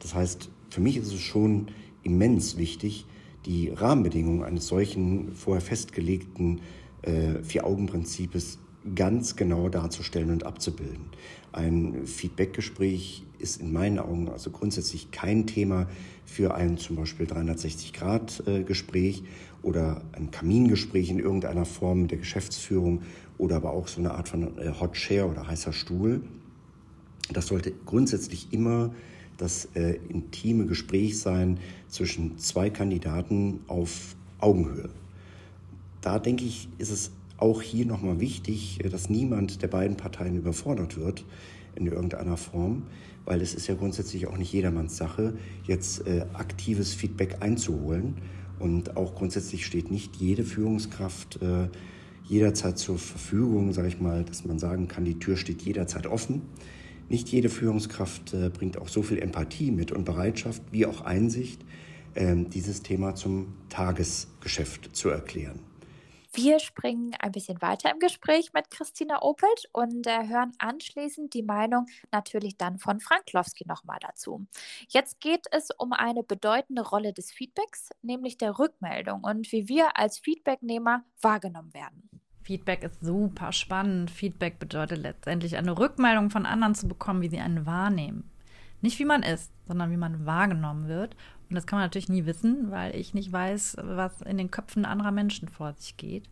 Das 0.00 0.14
heißt, 0.14 0.50
für 0.70 0.80
mich 0.80 0.96
ist 0.96 1.12
es 1.12 1.20
schon 1.20 1.68
immens 2.02 2.56
wichtig, 2.56 3.06
die 3.46 3.70
Rahmenbedingungen 3.70 4.42
eines 4.42 4.66
solchen 4.66 5.34
vorher 5.34 5.62
festgelegten 5.62 6.60
äh, 7.02 7.42
Vier-Augen-Prinzips 7.42 8.58
ganz 8.94 9.36
genau 9.36 9.68
darzustellen 9.68 10.30
und 10.30 10.46
abzubilden. 10.46 11.06
Ein 11.52 12.06
Feedbackgespräch 12.06 13.24
ist 13.38 13.60
in 13.60 13.72
meinen 13.72 13.98
Augen 13.98 14.28
also 14.28 14.50
grundsätzlich 14.50 15.10
kein 15.10 15.46
Thema 15.46 15.88
für 16.24 16.54
ein 16.54 16.76
zum 16.78 16.96
Beispiel 16.96 17.26
360-Grad-Gespräch 17.26 19.24
oder 19.62 20.02
ein 20.12 20.30
Kamingespräch 20.30 21.10
in 21.10 21.18
irgendeiner 21.18 21.64
Form 21.64 22.02
mit 22.02 22.10
der 22.10 22.18
Geschäftsführung 22.18 23.02
oder 23.38 23.56
aber 23.56 23.72
auch 23.72 23.88
so 23.88 24.00
eine 24.00 24.12
Art 24.12 24.28
von 24.28 24.58
äh, 24.58 24.72
Hot 24.80 24.92
Chair 24.92 25.28
oder 25.28 25.46
heißer 25.46 25.72
Stuhl. 25.72 26.22
Das 27.32 27.46
sollte 27.48 27.72
grundsätzlich 27.86 28.48
immer 28.52 28.92
das 29.36 29.68
äh, 29.74 29.98
intime 30.08 30.66
Gespräch 30.66 31.18
sein 31.18 31.58
zwischen 31.88 32.38
zwei 32.38 32.70
Kandidaten 32.70 33.60
auf 33.68 34.16
Augenhöhe. 34.38 34.90
Da 36.00 36.18
denke 36.18 36.44
ich, 36.44 36.68
ist 36.78 36.90
es 36.90 37.12
auch 37.38 37.62
hier 37.62 37.86
nochmal 37.86 38.20
wichtig, 38.20 38.84
äh, 38.84 38.88
dass 38.88 39.08
niemand 39.08 39.62
der 39.62 39.68
beiden 39.68 39.96
Parteien 39.96 40.36
überfordert 40.36 40.98
wird 40.98 41.24
in 41.74 41.86
irgendeiner 41.86 42.36
Form, 42.36 42.82
weil 43.24 43.40
es 43.40 43.54
ist 43.54 43.66
ja 43.66 43.74
grundsätzlich 43.74 44.26
auch 44.26 44.36
nicht 44.36 44.52
jedermanns 44.52 44.96
Sache, 44.96 45.34
jetzt 45.64 46.06
äh, 46.06 46.26
aktives 46.34 46.92
Feedback 46.92 47.38
einzuholen. 47.40 48.16
Und 48.58 48.96
auch 48.96 49.14
grundsätzlich 49.14 49.64
steht 49.64 49.90
nicht 49.90 50.16
jede 50.16 50.42
Führungskraft 50.42 51.40
äh, 51.40 51.68
jederzeit 52.24 52.78
zur 52.78 52.98
Verfügung, 52.98 53.72
sage 53.72 53.88
ich 53.88 54.00
mal, 54.00 54.24
dass 54.24 54.44
man 54.44 54.58
sagen 54.58 54.88
kann, 54.88 55.04
die 55.04 55.18
Tür 55.18 55.36
steht 55.36 55.62
jederzeit 55.62 56.06
offen. 56.06 56.42
Nicht 57.08 57.28
jede 57.28 57.48
Führungskraft 57.48 58.34
äh, 58.34 58.50
bringt 58.50 58.76
auch 58.78 58.88
so 58.88 59.02
viel 59.02 59.18
Empathie 59.18 59.70
mit 59.70 59.92
und 59.92 60.04
Bereitschaft 60.04 60.62
wie 60.72 60.84
auch 60.84 61.00
Einsicht, 61.02 61.64
äh, 62.14 62.36
dieses 62.52 62.82
Thema 62.82 63.14
zum 63.14 63.54
Tagesgeschäft 63.68 64.94
zu 64.94 65.08
erklären. 65.08 65.67
Wir 66.32 66.58
springen 66.58 67.14
ein 67.20 67.32
bisschen 67.32 67.60
weiter 67.62 67.90
im 67.90 68.00
Gespräch 68.00 68.52
mit 68.52 68.70
Christina 68.70 69.22
Opelt 69.22 69.68
und 69.72 70.06
äh, 70.06 70.28
hören 70.28 70.52
anschließend 70.58 71.32
die 71.32 71.42
Meinung 71.42 71.86
natürlich 72.12 72.58
dann 72.58 72.78
von 72.78 73.00
Frank 73.00 73.26
Klowski 73.26 73.64
nochmal 73.66 73.98
dazu. 74.00 74.46
Jetzt 74.88 75.20
geht 75.20 75.46
es 75.52 75.70
um 75.76 75.92
eine 75.92 76.22
bedeutende 76.22 76.82
Rolle 76.82 77.14
des 77.14 77.32
Feedbacks, 77.32 77.90
nämlich 78.02 78.36
der 78.36 78.58
Rückmeldung 78.58 79.24
und 79.24 79.50
wie 79.52 79.68
wir 79.68 79.96
als 79.96 80.18
Feedbacknehmer 80.18 81.04
wahrgenommen 81.22 81.72
werden. 81.72 82.08
Feedback 82.42 82.82
ist 82.82 83.02
super 83.02 83.52
spannend. 83.52 84.10
Feedback 84.10 84.58
bedeutet 84.58 84.98
letztendlich 84.98 85.56
eine 85.56 85.78
Rückmeldung 85.78 86.30
von 86.30 86.46
anderen 86.46 86.74
zu 86.74 86.88
bekommen, 86.88 87.22
wie 87.22 87.28
sie 87.28 87.40
einen 87.40 87.66
wahrnehmen. 87.66 88.30
Nicht 88.80 88.98
wie 88.98 89.04
man 89.04 89.22
ist, 89.22 89.52
sondern 89.66 89.90
wie 89.90 89.96
man 89.96 90.24
wahrgenommen 90.24 90.88
wird. 90.88 91.16
Und 91.48 91.54
das 91.54 91.66
kann 91.66 91.78
man 91.78 91.86
natürlich 91.86 92.08
nie 92.08 92.26
wissen, 92.26 92.70
weil 92.70 92.94
ich 92.94 93.14
nicht 93.14 93.32
weiß, 93.32 93.76
was 93.82 94.20
in 94.22 94.36
den 94.36 94.50
Köpfen 94.50 94.84
anderer 94.84 95.12
Menschen 95.12 95.48
vor 95.48 95.72
sich 95.74 95.96
geht. 95.96 96.28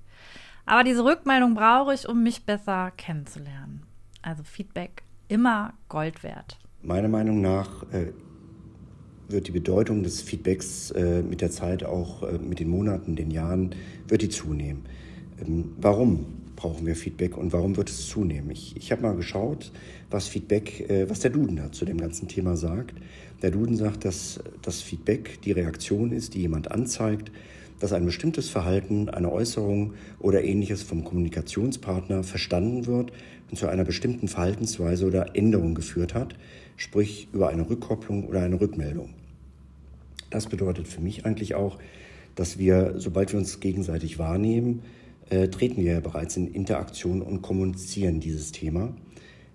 Aber 0.67 0.85
diese 0.85 1.05
Rückmeldung 1.05 1.55
brauche 1.55 1.95
ich, 1.95 2.09
um 2.09 2.23
mich 2.23 2.45
besser 2.45 2.91
kennenzulernen. 2.97 3.83
Also 4.21 4.43
Feedback 4.43 5.03
immer 5.29 5.75
Gold 5.89 6.23
wert. 6.23 6.59
Meiner 6.83 7.09
Meinung 7.09 7.41
nach 7.41 7.85
äh, 7.93 8.13
wird 9.29 9.49
die 9.49 9.53
Bedeutung 9.53 10.03
des 10.03 10.23
Feedbacks 10.23 10.91
äh, 10.91 11.23
mit 11.23 11.41
der 11.41 11.51
Zeit 11.51 11.85
auch 11.85 12.23
äh, 12.23 12.39
mit 12.39 12.61
den 12.61 12.69
Monaten, 12.69 13.17
den 13.17 13.31
Jahren, 13.31 13.75
wird 14.09 14.23
die 14.23 14.29
zunehmen. 14.29 14.85
Ähm, 15.41 15.75
warum 15.79 16.27
brauchen 16.57 16.87
wir 16.87 16.97
Feedback 16.97 17.37
und 17.37 17.53
warum 17.53 17.77
wird 17.77 17.91
es 17.91 18.09
zunehmen? 18.09 18.51
Ich, 18.51 18.77
ich 18.77 18.91
habe 18.91 19.03
mal 19.03 19.15
geschaut, 19.15 19.71
was 20.11 20.27
Feedback, 20.27 20.89
äh, 20.91 21.09
was 21.09 21.21
der 21.21 21.31
Duden 21.31 21.57
da 21.57 21.71
zu 21.71 21.85
dem 21.85 21.99
ganzen 21.99 22.27
Thema 22.29 22.57
sagt. 22.57 22.95
Der 23.43 23.51
Duden 23.51 23.77
sagt, 23.77 24.05
dass 24.05 24.41
das 24.63 24.81
Feedback 24.81 25.41
die 25.43 25.53
Reaktion 25.53 26.11
ist, 26.11 26.35
die 26.35 26.41
jemand 26.41 26.71
anzeigt, 26.71 27.31
dass 27.79 27.93
ein 27.93 28.07
bestimmtes 28.07 28.49
Verhalten, 28.49 29.09
eine 29.11 29.31
Äußerung 29.31 29.95
oder 30.19 30.43
ähnliches 30.43 30.83
vom 30.83 31.05
Kommunikationspartner 31.05 32.25
verstanden 32.25 32.87
wird 32.87 33.13
und 33.51 33.59
zu 33.59 33.69
einer 33.69 33.85
bestimmten 33.85 34.29
Verhaltensweise 34.29 35.07
oder 35.07 35.37
Änderung 35.37 35.75
geführt 35.75 36.15
hat, 36.15 36.35
sprich 36.77 37.29
über 37.33 37.49
eine 37.49 37.69
Rückkopplung 37.69 38.27
oder 38.27 38.41
eine 38.41 38.61
Rückmeldung. 38.61 39.11
Das 40.31 40.47
bedeutet 40.47 40.89
für 40.89 41.01
mich 41.01 41.25
eigentlich 41.25 41.55
auch, 41.55 41.79
dass 42.35 42.59
wir, 42.59 42.95
sobald 42.97 43.33
wir 43.33 43.39
uns 43.39 43.61
gegenseitig 43.61 44.19
wahrnehmen, 44.19 44.83
äh, 45.31 45.49
treten 45.49 45.83
wir 45.83 45.93
ja 45.95 46.01
bereits 46.01 46.37
in 46.37 46.53
Interaktion 46.53 47.23
und 47.23 47.43
kommunizieren 47.43 48.21
dieses 48.21 48.53
Thema. 48.53 48.95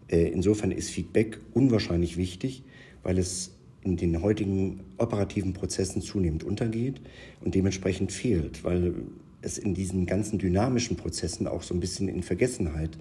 Äh, 0.10 0.28
insofern 0.28 0.72
ist 0.72 0.90
Feedback 0.90 1.40
unwahrscheinlich 1.54 2.18
wichtig, 2.18 2.64
weil 3.04 3.18
es 3.18 3.52
in 3.84 3.98
den 3.98 4.22
heutigen 4.22 4.82
operativen 4.98 5.54
Prozessen 5.54 6.02
zunehmend 6.02 6.44
untergeht 6.44 7.02
und 7.42 7.56
dementsprechend 7.56 8.12
fehlt, 8.12 8.64
weil 8.64 8.94
es 9.42 9.58
in 9.58 9.74
diesen 9.74 10.06
ganzen 10.06 10.38
dynamischen 10.38 10.98
Prozessen 10.98 11.48
auch 11.48 11.64
so 11.64 11.74
ein 11.74 11.80
bisschen 11.80 12.08
in 12.08 12.22
Vergessenheit 12.22 12.92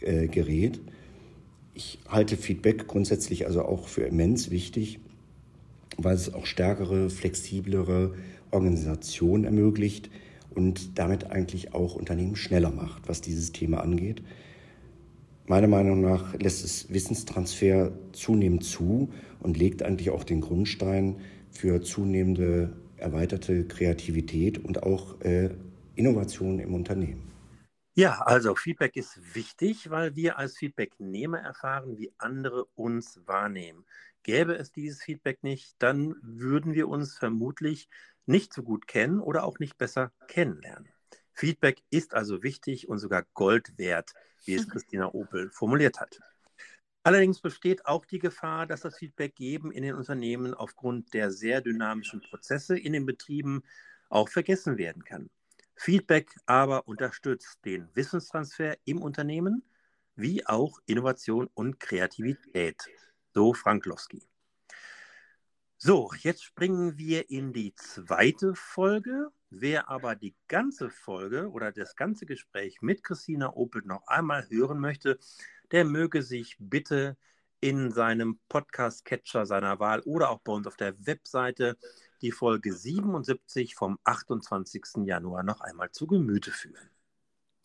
äh, 0.00 0.28
gerät. 0.28 0.80
Ich 1.74 1.98
halte 2.06 2.36
Feedback 2.36 2.86
grundsätzlich 2.86 3.46
also 3.46 3.64
auch 3.64 3.88
für 3.88 4.02
immens 4.02 4.50
wichtig, 4.50 5.00
weil 5.96 6.14
es 6.14 6.32
auch 6.32 6.46
stärkere, 6.46 7.10
flexiblere 7.10 8.14
Organisationen 8.50 9.44
ermöglicht 9.44 10.10
und 10.54 10.98
damit 10.98 11.30
eigentlich 11.30 11.74
auch 11.74 11.94
Unternehmen 11.94 12.36
schneller 12.36 12.70
macht, 12.70 13.08
was 13.08 13.20
dieses 13.20 13.52
Thema 13.52 13.80
angeht. 13.82 14.22
Meiner 15.46 15.68
Meinung 15.68 16.00
nach 16.00 16.34
lässt 16.34 16.64
es 16.64 16.92
Wissenstransfer 16.92 17.92
zunehmend 18.12 18.64
zu 18.64 19.12
und 19.40 19.58
legt 19.58 19.82
eigentlich 19.82 20.10
auch 20.10 20.24
den 20.24 20.40
Grundstein 20.40 21.16
für 21.50 21.82
zunehmende 21.82 22.72
erweiterte 22.96 23.66
Kreativität 23.66 24.58
und 24.58 24.84
auch 24.84 25.20
äh, 25.22 25.50
Innovation 25.96 26.58
im 26.58 26.74
Unternehmen. 26.74 27.32
Ja, 27.94 28.22
also 28.22 28.54
Feedback 28.54 28.96
ist 28.96 29.34
wichtig, 29.34 29.90
weil 29.90 30.16
wir 30.16 30.38
als 30.38 30.56
Feedbacknehmer 30.56 31.40
erfahren, 31.40 31.98
wie 31.98 32.10
andere 32.16 32.64
uns 32.74 33.20
wahrnehmen. 33.26 33.84
Gäbe 34.22 34.54
es 34.54 34.72
dieses 34.72 35.02
Feedback 35.02 35.42
nicht, 35.42 35.74
dann 35.78 36.14
würden 36.22 36.72
wir 36.72 36.88
uns 36.88 37.18
vermutlich 37.18 37.88
nicht 38.26 38.52
so 38.52 38.62
gut 38.62 38.86
kennen 38.86 39.20
oder 39.20 39.44
auch 39.44 39.58
nicht 39.58 39.78
besser 39.78 40.12
kennenlernen. 40.28 40.88
Feedback 41.34 41.82
ist 41.90 42.14
also 42.14 42.42
wichtig 42.42 42.88
und 42.88 42.98
sogar 42.98 43.24
Gold 43.34 43.78
wert, 43.78 44.12
wie 44.44 44.54
es 44.54 44.68
Christina 44.68 45.12
Opel 45.12 45.50
formuliert 45.50 46.00
hat. 46.00 46.20
Allerdings 47.04 47.40
besteht 47.40 47.86
auch 47.86 48.04
die 48.04 48.20
Gefahr, 48.20 48.66
dass 48.66 48.82
das 48.82 48.96
Feedback 48.96 49.34
geben 49.34 49.72
in 49.72 49.82
den 49.82 49.94
Unternehmen 49.94 50.54
aufgrund 50.54 51.14
der 51.14 51.32
sehr 51.32 51.60
dynamischen 51.60 52.20
Prozesse 52.20 52.78
in 52.78 52.92
den 52.92 53.06
Betrieben 53.06 53.64
auch 54.08 54.28
vergessen 54.28 54.78
werden 54.78 55.04
kann. 55.04 55.28
Feedback 55.74 56.30
aber 56.46 56.86
unterstützt 56.86 57.58
den 57.64 57.88
Wissenstransfer 57.94 58.76
im 58.84 59.02
Unternehmen 59.02 59.64
wie 60.14 60.46
auch 60.46 60.78
Innovation 60.86 61.48
und 61.54 61.80
Kreativität. 61.80 62.76
So 63.34 63.52
Frank 63.54 63.86
Lowski. 63.86 64.22
So, 65.84 66.12
jetzt 66.20 66.44
springen 66.44 66.96
wir 66.96 67.28
in 67.28 67.52
die 67.52 67.74
zweite 67.74 68.54
Folge. 68.54 69.32
Wer 69.50 69.88
aber 69.88 70.14
die 70.14 70.36
ganze 70.46 70.90
Folge 70.90 71.50
oder 71.50 71.72
das 71.72 71.96
ganze 71.96 72.24
Gespräch 72.24 72.82
mit 72.82 73.02
Christina 73.02 73.52
Opel 73.56 73.82
noch 73.84 74.06
einmal 74.06 74.48
hören 74.48 74.78
möchte, 74.78 75.18
der 75.72 75.84
möge 75.84 76.22
sich 76.22 76.54
bitte 76.60 77.16
in 77.58 77.90
seinem 77.90 78.38
Podcast-Catcher 78.48 79.44
seiner 79.44 79.80
Wahl 79.80 80.02
oder 80.02 80.30
auch 80.30 80.38
bei 80.42 80.52
uns 80.52 80.68
auf 80.68 80.76
der 80.76 80.94
Webseite 81.04 81.76
die 82.20 82.30
Folge 82.30 82.72
77 82.72 83.74
vom 83.74 83.98
28. 84.04 85.04
Januar 85.04 85.42
noch 85.42 85.62
einmal 85.62 85.90
zu 85.90 86.06
Gemüte 86.06 86.52
führen. 86.52 86.90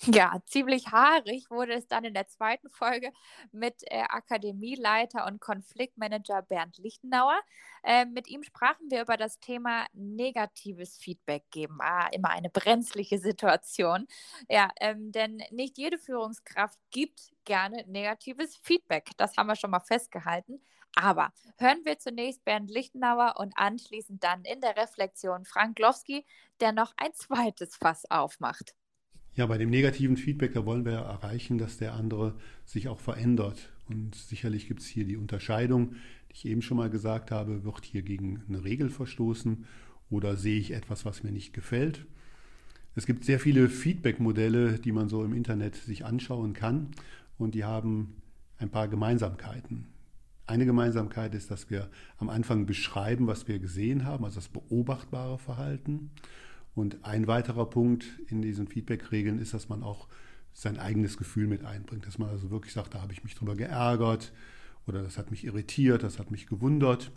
Ja, 0.05 0.39
ziemlich 0.45 0.91
haarig 0.91 1.49
wurde 1.49 1.73
es 1.73 1.87
dann 1.87 2.03
in 2.05 2.13
der 2.13 2.27
zweiten 2.27 2.69
Folge 2.69 3.11
mit 3.51 3.81
äh, 3.85 4.03
Akademieleiter 4.07 5.25
und 5.25 5.41
Konfliktmanager 5.41 6.43
Bernd 6.43 6.77
Lichtenauer. 6.77 7.39
Äh, 7.83 8.05
mit 8.05 8.27
ihm 8.27 8.43
sprachen 8.43 8.91
wir 8.91 9.01
über 9.01 9.17
das 9.17 9.39
Thema 9.39 9.87
negatives 9.93 10.97
Feedback 10.97 11.45
geben. 11.49 11.79
Ah, 11.81 12.07
immer 12.11 12.29
eine 12.29 12.49
brenzliche 12.51 13.17
Situation. 13.17 14.07
Ja, 14.49 14.69
ähm, 14.79 15.11
denn 15.11 15.41
nicht 15.49 15.77
jede 15.79 15.97
Führungskraft 15.97 16.79
gibt 16.91 17.31
gerne 17.45 17.83
negatives 17.87 18.55
Feedback. 18.55 19.09
Das 19.17 19.35
haben 19.35 19.47
wir 19.47 19.55
schon 19.55 19.71
mal 19.71 19.79
festgehalten. 19.79 20.61
Aber 20.95 21.31
hören 21.57 21.81
wir 21.85 21.97
zunächst 21.97 22.43
Bernd 22.45 22.69
Lichtenauer 22.69 23.35
und 23.37 23.53
anschließend 23.57 24.23
dann 24.23 24.43
in 24.45 24.61
der 24.61 24.77
Reflexion 24.77 25.43
Frank 25.45 25.79
Lowski, 25.79 26.25
der 26.59 26.71
noch 26.71 26.93
ein 26.97 27.13
zweites 27.13 27.75
Fass 27.75 28.09
aufmacht. 28.09 28.75
Ja, 29.37 29.45
bei 29.45 29.59
dem 29.59 29.69
negativen 29.69 30.17
Feedback, 30.17 30.53
da 30.53 30.65
wollen 30.65 30.83
wir 30.83 30.93
ja 30.93 31.01
erreichen, 31.01 31.59
dass 31.59 31.77
der 31.77 31.93
andere 31.93 32.33
sich 32.65 32.87
auch 32.87 32.99
verändert. 32.99 33.69
Und 33.87 34.15
sicherlich 34.15 34.67
gibt 34.67 34.81
es 34.81 34.87
hier 34.87 35.05
die 35.05 35.15
Unterscheidung, 35.15 35.91
die 36.29 36.33
ich 36.33 36.45
eben 36.47 36.63
schon 36.63 36.77
mal 36.77 36.89
gesagt 36.89 37.29
habe, 37.29 37.63
wird 37.63 37.85
hier 37.85 38.01
gegen 38.01 38.41
eine 38.49 38.63
Regel 38.63 38.89
verstoßen 38.89 39.65
oder 40.09 40.37
sehe 40.37 40.59
ich 40.59 40.71
etwas, 40.71 41.05
was 41.05 41.21
mir 41.21 41.31
nicht 41.31 41.53
gefällt. 41.53 42.07
Es 42.95 43.05
gibt 43.05 43.25
sehr 43.25 43.39
viele 43.39 43.69
Feedback-Modelle, 43.69 44.79
die 44.79 44.91
man 44.91 45.07
so 45.07 45.23
im 45.23 45.35
Internet 45.35 45.75
sich 45.75 46.03
anschauen 46.03 46.53
kann 46.53 46.89
und 47.37 47.53
die 47.53 47.63
haben 47.63 48.15
ein 48.57 48.71
paar 48.71 48.87
Gemeinsamkeiten. 48.87 49.85
Eine 50.47 50.65
Gemeinsamkeit 50.65 51.35
ist, 51.35 51.51
dass 51.51 51.69
wir 51.69 51.91
am 52.17 52.29
Anfang 52.29 52.65
beschreiben, 52.65 53.27
was 53.27 53.47
wir 53.47 53.59
gesehen 53.59 54.03
haben, 54.03 54.25
also 54.25 54.37
das 54.37 54.47
beobachtbare 54.47 55.37
Verhalten. 55.37 56.09
Und 56.77 57.03
ein 57.03 57.25
weiterer 57.25 57.67
Punkt 57.67 58.05
in 58.27 58.43
diesen 58.43 58.67
Feedback-Regeln 58.67 59.39
ist, 59.39 59.55
dass 59.55 59.67
man 59.67 59.81
auch 59.81 60.07
sein 60.53 60.77
eigenes 60.77 61.17
Gefühl 61.17 61.47
mit 61.47 61.65
einbringt. 61.65 62.05
Dass 62.05 62.19
man 62.19 62.29
also 62.29 62.51
wirklich 62.51 62.71
sagt, 62.71 62.93
da 62.93 63.01
habe 63.01 63.13
ich 63.13 63.23
mich 63.23 63.33
drüber 63.33 63.55
geärgert 63.55 64.31
oder 64.85 65.01
das 65.01 65.17
hat 65.17 65.31
mich 65.31 65.43
irritiert, 65.43 66.03
das 66.03 66.19
hat 66.19 66.29
mich 66.29 66.45
gewundert. 66.45 67.11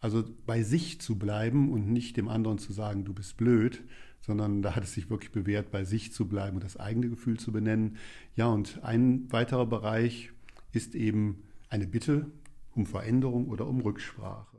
Also 0.00 0.24
bei 0.44 0.62
sich 0.62 1.00
zu 1.00 1.18
bleiben 1.18 1.72
und 1.72 1.90
nicht 1.90 2.18
dem 2.18 2.28
anderen 2.28 2.58
zu 2.58 2.74
sagen, 2.74 3.06
du 3.06 3.14
bist 3.14 3.38
blöd, 3.38 3.82
sondern 4.20 4.60
da 4.60 4.76
hat 4.76 4.84
es 4.84 4.92
sich 4.92 5.08
wirklich 5.08 5.32
bewährt, 5.32 5.70
bei 5.70 5.84
sich 5.84 6.12
zu 6.12 6.28
bleiben 6.28 6.56
und 6.56 6.64
das 6.64 6.76
eigene 6.76 7.08
Gefühl 7.08 7.38
zu 7.38 7.52
benennen. 7.52 7.96
Ja, 8.36 8.48
und 8.48 8.84
ein 8.84 9.32
weiterer 9.32 9.64
Bereich 9.64 10.32
ist 10.72 10.94
eben 10.94 11.44
eine 11.70 11.86
Bitte, 11.86 12.26
um 12.74 12.84
Veränderung 12.84 13.48
oder 13.48 13.66
um 13.66 13.80
Rücksprache. 13.80 14.49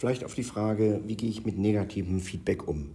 Vielleicht 0.00 0.24
auf 0.24 0.34
die 0.34 0.44
Frage, 0.44 1.02
wie 1.06 1.14
gehe 1.14 1.28
ich 1.28 1.44
mit 1.44 1.58
negativem 1.58 2.20
Feedback 2.20 2.66
um? 2.66 2.92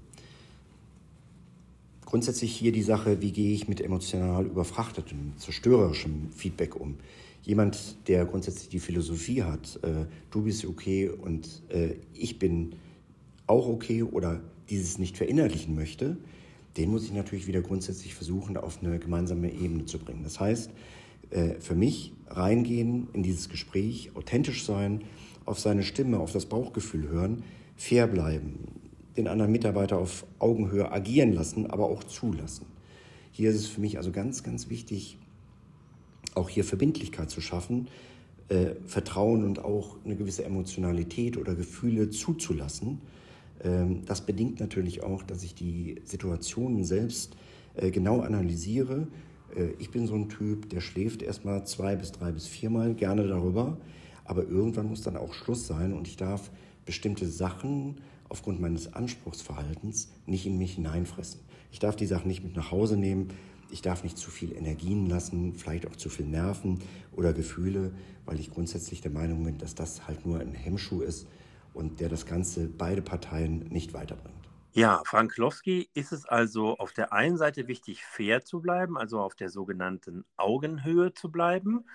Grundsätzlich 2.03 2.55
hier 2.55 2.71
die 2.71 2.81
Sache, 2.81 3.21
wie 3.21 3.31
gehe 3.31 3.53
ich 3.53 3.67
mit 3.67 3.79
emotional 3.79 4.47
überfrachtetem, 4.47 5.33
zerstörerischem 5.37 6.31
Feedback 6.35 6.75
um? 6.75 6.95
Jemand, 7.43 8.07
der 8.07 8.25
grundsätzlich 8.25 8.69
die 8.69 8.79
Philosophie 8.79 9.43
hat, 9.43 9.77
äh, 9.83 10.05
du 10.31 10.41
bist 10.41 10.65
okay 10.65 11.09
und 11.09 11.61
äh, 11.69 11.93
ich 12.15 12.39
bin 12.39 12.73
auch 13.45 13.67
okay 13.67 14.01
oder 14.01 14.41
dieses 14.71 14.97
nicht 14.97 15.15
verinnerlichen 15.15 15.75
möchte, 15.75 16.17
den 16.75 16.89
muss 16.89 17.03
ich 17.03 17.13
natürlich 17.13 17.45
wieder 17.45 17.61
grundsätzlich 17.61 18.15
versuchen, 18.15 18.57
auf 18.57 18.79
eine 18.81 18.97
gemeinsame 18.97 19.53
Ebene 19.53 19.85
zu 19.85 19.99
bringen. 19.99 20.23
Das 20.23 20.39
heißt, 20.39 20.71
äh, 21.29 21.59
für 21.59 21.75
mich 21.75 22.13
reingehen 22.29 23.09
in 23.13 23.21
dieses 23.21 23.47
Gespräch, 23.47 24.09
authentisch 24.15 24.65
sein, 24.65 25.03
auf 25.45 25.60
seine 25.60 25.84
Stimme, 25.84 26.19
auf 26.19 26.31
das 26.31 26.45
Bauchgefühl 26.45 27.10
hören, 27.10 27.43
fair 27.75 28.08
bleiben, 28.08 28.60
den 29.17 29.27
anderen 29.27 29.51
Mitarbeiter 29.51 29.97
auf 29.97 30.25
Augenhöhe 30.39 30.91
agieren 30.91 31.34
lassen, 31.34 31.69
aber 31.69 31.86
auch 31.86 32.03
zulassen. 32.03 32.65
Hier 33.31 33.49
ist 33.49 33.58
es 33.58 33.67
für 33.67 33.81
mich 33.81 33.97
also 33.97 34.12
ganz, 34.12 34.43
ganz 34.43 34.69
wichtig, 34.69 35.17
auch 36.36 36.49
hier 36.49 36.63
Verbindlichkeit 36.63 37.29
zu 37.29 37.41
schaffen, 37.41 37.88
äh, 38.49 38.75
Vertrauen 38.86 39.43
und 39.43 39.63
auch 39.63 39.97
eine 40.05 40.15
gewisse 40.15 40.45
Emotionalität 40.45 41.38
oder 41.38 41.55
Gefühle 41.55 42.10
zuzulassen. 42.10 43.01
Ähm, 43.63 44.03
das 44.05 44.21
bedingt 44.21 44.60
natürlich 44.60 45.03
auch, 45.03 45.23
dass 45.23 45.43
ich 45.43 45.55
die 45.55 45.95
Situationen 46.03 46.84
selbst 46.84 47.36
äh, 47.75 47.91
genau 47.91 48.21
analysiere. 48.21 49.08
Äh, 49.55 49.69
ich 49.79 49.89
bin 49.91 50.08
so 50.08 50.15
ein 50.15 50.29
Typ, 50.29 50.69
der 50.69 50.81
schläft 50.81 51.21
erstmal 51.21 51.65
zwei 51.65 51.95
bis 51.95 52.12
drei 52.12 52.31
bis 52.31 52.47
viermal 52.47 52.93
gerne 52.93 53.27
darüber, 53.27 53.77
aber 54.25 54.43
irgendwann 54.43 54.89
muss 54.89 55.01
dann 55.01 55.17
auch 55.17 55.33
Schluss 55.33 55.67
sein 55.67 55.93
und 55.93 56.07
ich 56.07 56.17
darf 56.17 56.51
bestimmte 56.85 57.27
Sachen 57.27 58.01
aufgrund 58.29 58.59
meines 58.59 58.93
Anspruchsverhaltens 58.93 60.11
nicht 60.25 60.45
in 60.45 60.57
mich 60.57 60.75
hineinfressen. 60.75 61.39
Ich 61.71 61.79
darf 61.79 61.95
die 61.95 62.05
Sachen 62.05 62.27
nicht 62.27 62.43
mit 62.43 62.55
nach 62.55 62.71
Hause 62.71 62.97
nehmen, 62.97 63.29
ich 63.71 63.81
darf 63.81 64.03
nicht 64.03 64.17
zu 64.17 64.29
viel 64.29 64.55
Energien 64.55 65.07
lassen, 65.07 65.55
vielleicht 65.55 65.88
auch 65.88 65.95
zu 65.95 66.09
viel 66.09 66.25
Nerven 66.25 66.79
oder 67.15 67.33
Gefühle, 67.33 67.93
weil 68.25 68.39
ich 68.39 68.51
grundsätzlich 68.51 69.01
der 69.01 69.11
Meinung 69.11 69.43
bin, 69.43 69.57
dass 69.57 69.75
das 69.75 70.07
halt 70.07 70.25
nur 70.25 70.39
ein 70.39 70.53
Hemmschuh 70.53 71.01
ist 71.01 71.27
und 71.73 71.99
der 71.99 72.09
das 72.09 72.25
Ganze 72.25 72.67
beide 72.67 73.01
Parteien 73.01 73.59
nicht 73.69 73.93
weiterbringt. 73.93 74.33
Ja, 74.73 75.01
Frank 75.05 75.38
Lowski 75.38 75.89
ist 75.93 76.11
es 76.11 76.25
also 76.25 76.77
auf 76.77 76.91
der 76.91 77.13
einen 77.13 77.38
Seite 77.38 77.67
wichtig, 77.67 78.03
fair 78.03 78.43
zu 78.43 78.61
bleiben, 78.61 78.97
also 78.97 79.21
auf 79.21 79.33
der 79.35 79.49
sogenannten 79.49 80.25
Augenhöhe 80.35 81.13
zu 81.13 81.31
bleiben 81.31 81.85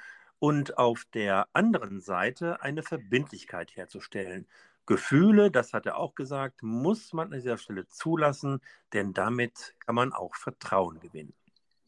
und 0.40 0.78
auf 0.78 1.04
der 1.14 1.46
anderen 1.52 2.00
Seite 2.00 2.60
eine 2.62 2.82
Verbindlichkeit 2.82 3.76
herzustellen. 3.76 4.48
Gefühle, 4.86 5.52
das 5.52 5.72
hat 5.72 5.86
er 5.86 5.98
auch 5.98 6.16
gesagt, 6.16 6.64
muss 6.64 7.12
man 7.12 7.28
an 7.28 7.38
dieser 7.38 7.58
Stelle 7.58 7.86
zulassen, 7.86 8.60
denn 8.92 9.12
damit 9.12 9.76
kann 9.78 9.94
man 9.94 10.12
auch 10.12 10.34
Vertrauen 10.34 10.98
gewinnen. 10.98 11.34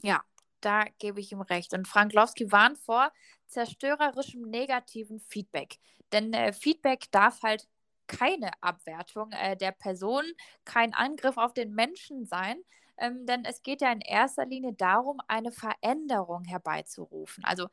Ja, 0.03 0.23
da 0.61 0.85
gebe 0.99 1.19
ich 1.19 1.33
ihm 1.33 1.41
recht. 1.41 1.73
Und 1.73 1.89
Frank 1.89 2.13
Lowski 2.13 2.53
warnt 2.53 2.79
vor 2.79 3.11
zerstörerischem 3.49 4.43
negativen 4.43 5.19
Feedback. 5.19 5.79
Denn 6.13 6.33
äh, 6.33 6.53
Feedback 6.53 7.11
darf 7.11 7.43
halt 7.43 7.67
keine 8.07 8.51
Abwertung 8.61 9.33
äh, 9.33 9.57
der 9.57 9.73
Person, 9.73 10.25
kein 10.65 10.95
Angriff 10.95 11.39
auf 11.39 11.55
den 11.55 11.75
Menschen 11.75 12.27
sein, 12.27 12.63
ähm, 12.99 13.27
denn 13.27 13.45
es 13.45 13.63
geht 13.63 13.81
ja 13.81 13.91
in 13.93 14.01
erster 14.01 14.47
Linie 14.47 14.73
darum, 14.73 15.21
eine 15.29 15.53
Veränderung 15.53 16.45
herbeizurufen. 16.45 17.45
Also, 17.45 17.69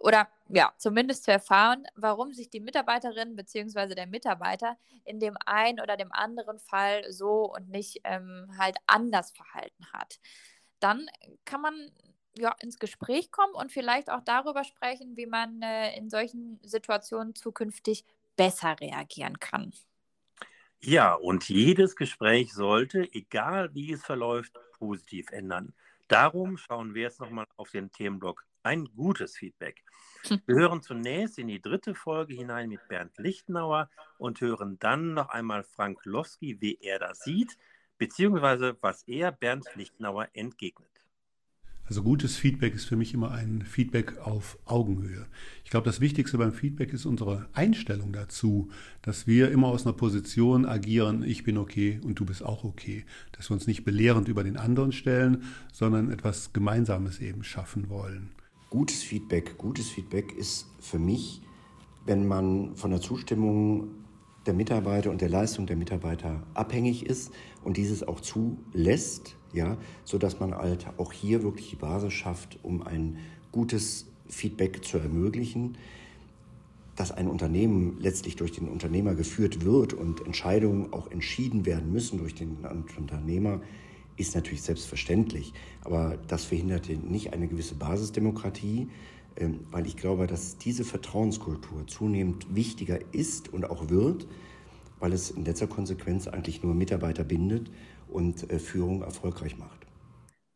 oder 0.00 0.28
ja, 0.48 0.72
zumindest 0.78 1.24
zu 1.24 1.32
erfahren, 1.32 1.86
warum 1.94 2.32
sich 2.32 2.50
die 2.50 2.60
Mitarbeiterin 2.60 3.36
bzw. 3.36 3.94
der 3.94 4.06
Mitarbeiter 4.06 4.76
in 5.04 5.20
dem 5.20 5.36
einen 5.46 5.80
oder 5.80 5.96
dem 5.96 6.12
anderen 6.12 6.58
Fall 6.58 7.10
so 7.12 7.52
und 7.52 7.68
nicht 7.68 8.00
ähm, 8.04 8.50
halt 8.58 8.76
anders 8.86 9.30
verhalten 9.32 9.86
hat. 9.92 10.18
Dann 10.80 11.06
kann 11.44 11.60
man 11.60 11.90
ja, 12.36 12.54
ins 12.60 12.78
Gespräch 12.78 13.30
kommen 13.30 13.54
und 13.54 13.72
vielleicht 13.72 14.10
auch 14.10 14.20
darüber 14.24 14.64
sprechen, 14.64 15.16
wie 15.16 15.26
man 15.26 15.62
äh, 15.62 15.96
in 15.96 16.10
solchen 16.10 16.58
Situationen 16.62 17.34
zukünftig 17.34 18.04
besser 18.36 18.76
reagieren 18.80 19.38
kann. 19.38 19.72
Ja, 20.86 21.14
und 21.14 21.48
jedes 21.48 21.96
Gespräch 21.96 22.52
sollte, 22.52 23.10
egal 23.14 23.74
wie 23.74 23.92
es 23.92 24.04
verläuft, 24.04 24.52
positiv 24.78 25.30
ändern. 25.30 25.72
Darum 26.08 26.58
schauen 26.58 26.92
wir 26.92 27.02
jetzt 27.02 27.20
nochmal 27.20 27.46
auf 27.56 27.70
den 27.70 27.90
Themenblock 27.90 28.44
ein 28.62 28.84
gutes 28.94 29.34
Feedback. 29.34 29.82
Hm. 30.26 30.42
Wir 30.44 30.56
hören 30.56 30.82
zunächst 30.82 31.38
in 31.38 31.48
die 31.48 31.62
dritte 31.62 31.94
Folge 31.94 32.34
hinein 32.34 32.68
mit 32.68 32.86
Bernd 32.86 33.16
Lichtenauer 33.16 33.88
und 34.18 34.42
hören 34.42 34.78
dann 34.78 35.14
noch 35.14 35.30
einmal 35.30 35.64
Frank 35.64 36.04
Lowski, 36.04 36.60
wie 36.60 36.78
er 36.82 36.98
das 36.98 37.20
sieht, 37.20 37.56
beziehungsweise 37.96 38.76
was 38.82 39.04
er 39.04 39.32
Bernd 39.32 39.64
Lichtenauer 39.76 40.28
entgegnet. 40.34 40.93
Also 41.86 42.02
gutes 42.02 42.36
Feedback 42.36 42.74
ist 42.74 42.86
für 42.86 42.96
mich 42.96 43.12
immer 43.12 43.30
ein 43.30 43.60
Feedback 43.62 44.16
auf 44.18 44.58
Augenhöhe. 44.64 45.26
Ich 45.64 45.70
glaube, 45.70 45.84
das 45.84 46.00
Wichtigste 46.00 46.38
beim 46.38 46.52
Feedback 46.52 46.94
ist 46.94 47.04
unsere 47.04 47.46
Einstellung 47.52 48.10
dazu, 48.12 48.70
dass 49.02 49.26
wir 49.26 49.50
immer 49.50 49.68
aus 49.68 49.84
einer 49.84 49.92
Position 49.92 50.64
agieren, 50.64 51.22
ich 51.22 51.44
bin 51.44 51.58
okay 51.58 52.00
und 52.02 52.18
du 52.18 52.24
bist 52.24 52.42
auch 52.42 52.64
okay. 52.64 53.04
Dass 53.32 53.50
wir 53.50 53.54
uns 53.54 53.66
nicht 53.66 53.84
belehrend 53.84 54.28
über 54.28 54.44
den 54.44 54.56
anderen 54.56 54.92
stellen, 54.92 55.42
sondern 55.74 56.10
etwas 56.10 56.54
Gemeinsames 56.54 57.20
eben 57.20 57.44
schaffen 57.44 57.90
wollen. 57.90 58.30
Gutes 58.70 59.02
Feedback, 59.02 59.58
gutes 59.58 59.90
Feedback 59.90 60.32
ist 60.32 60.66
für 60.80 60.98
mich, 60.98 61.42
wenn 62.06 62.26
man 62.26 62.74
von 62.76 62.92
der 62.92 63.02
Zustimmung 63.02 64.03
der 64.46 64.54
Mitarbeiter 64.54 65.10
und 65.10 65.20
der 65.20 65.28
Leistung 65.28 65.66
der 65.66 65.76
Mitarbeiter 65.76 66.42
abhängig 66.54 67.06
ist 67.06 67.32
und 67.62 67.76
dieses 67.76 68.06
auch 68.06 68.20
zulässt, 68.20 69.36
ja, 69.52 69.76
sodass 70.04 70.40
man 70.40 70.54
halt 70.54 70.86
auch 70.98 71.12
hier 71.12 71.42
wirklich 71.42 71.70
die 71.70 71.76
Basis 71.76 72.12
schafft, 72.12 72.58
um 72.62 72.82
ein 72.82 73.18
gutes 73.52 74.06
Feedback 74.28 74.84
zu 74.84 74.98
ermöglichen, 74.98 75.76
dass 76.96 77.10
ein 77.10 77.28
Unternehmen 77.28 77.96
letztlich 77.98 78.36
durch 78.36 78.52
den 78.52 78.68
Unternehmer 78.68 79.14
geführt 79.14 79.64
wird 79.64 79.94
und 79.94 80.24
Entscheidungen 80.24 80.92
auch 80.92 81.10
entschieden 81.10 81.66
werden 81.66 81.92
müssen 81.92 82.18
durch 82.18 82.34
den 82.34 82.58
Unternehmer, 82.96 83.60
ist 84.16 84.34
natürlich 84.34 84.62
selbstverständlich. 84.62 85.52
Aber 85.82 86.18
das 86.28 86.44
verhindert 86.44 86.88
nicht 86.88 87.32
eine 87.32 87.48
gewisse 87.48 87.74
Basisdemokratie, 87.74 88.88
weil 89.70 89.86
ich 89.86 89.96
glaube, 89.96 90.26
dass 90.26 90.58
diese 90.58 90.84
Vertrauenskultur 90.84 91.86
zunehmend 91.86 92.54
wichtiger 92.54 92.98
ist 93.12 93.52
und 93.52 93.68
auch 93.68 93.88
wird, 93.88 94.26
weil 94.98 95.12
es 95.12 95.30
in 95.30 95.44
letzter 95.44 95.66
Konsequenz 95.66 96.28
eigentlich 96.28 96.62
nur 96.62 96.74
Mitarbeiter 96.74 97.24
bindet 97.24 97.70
und 98.08 98.50
äh, 98.50 98.58
Führung 98.58 99.02
erfolgreich 99.02 99.56
macht. 99.58 99.84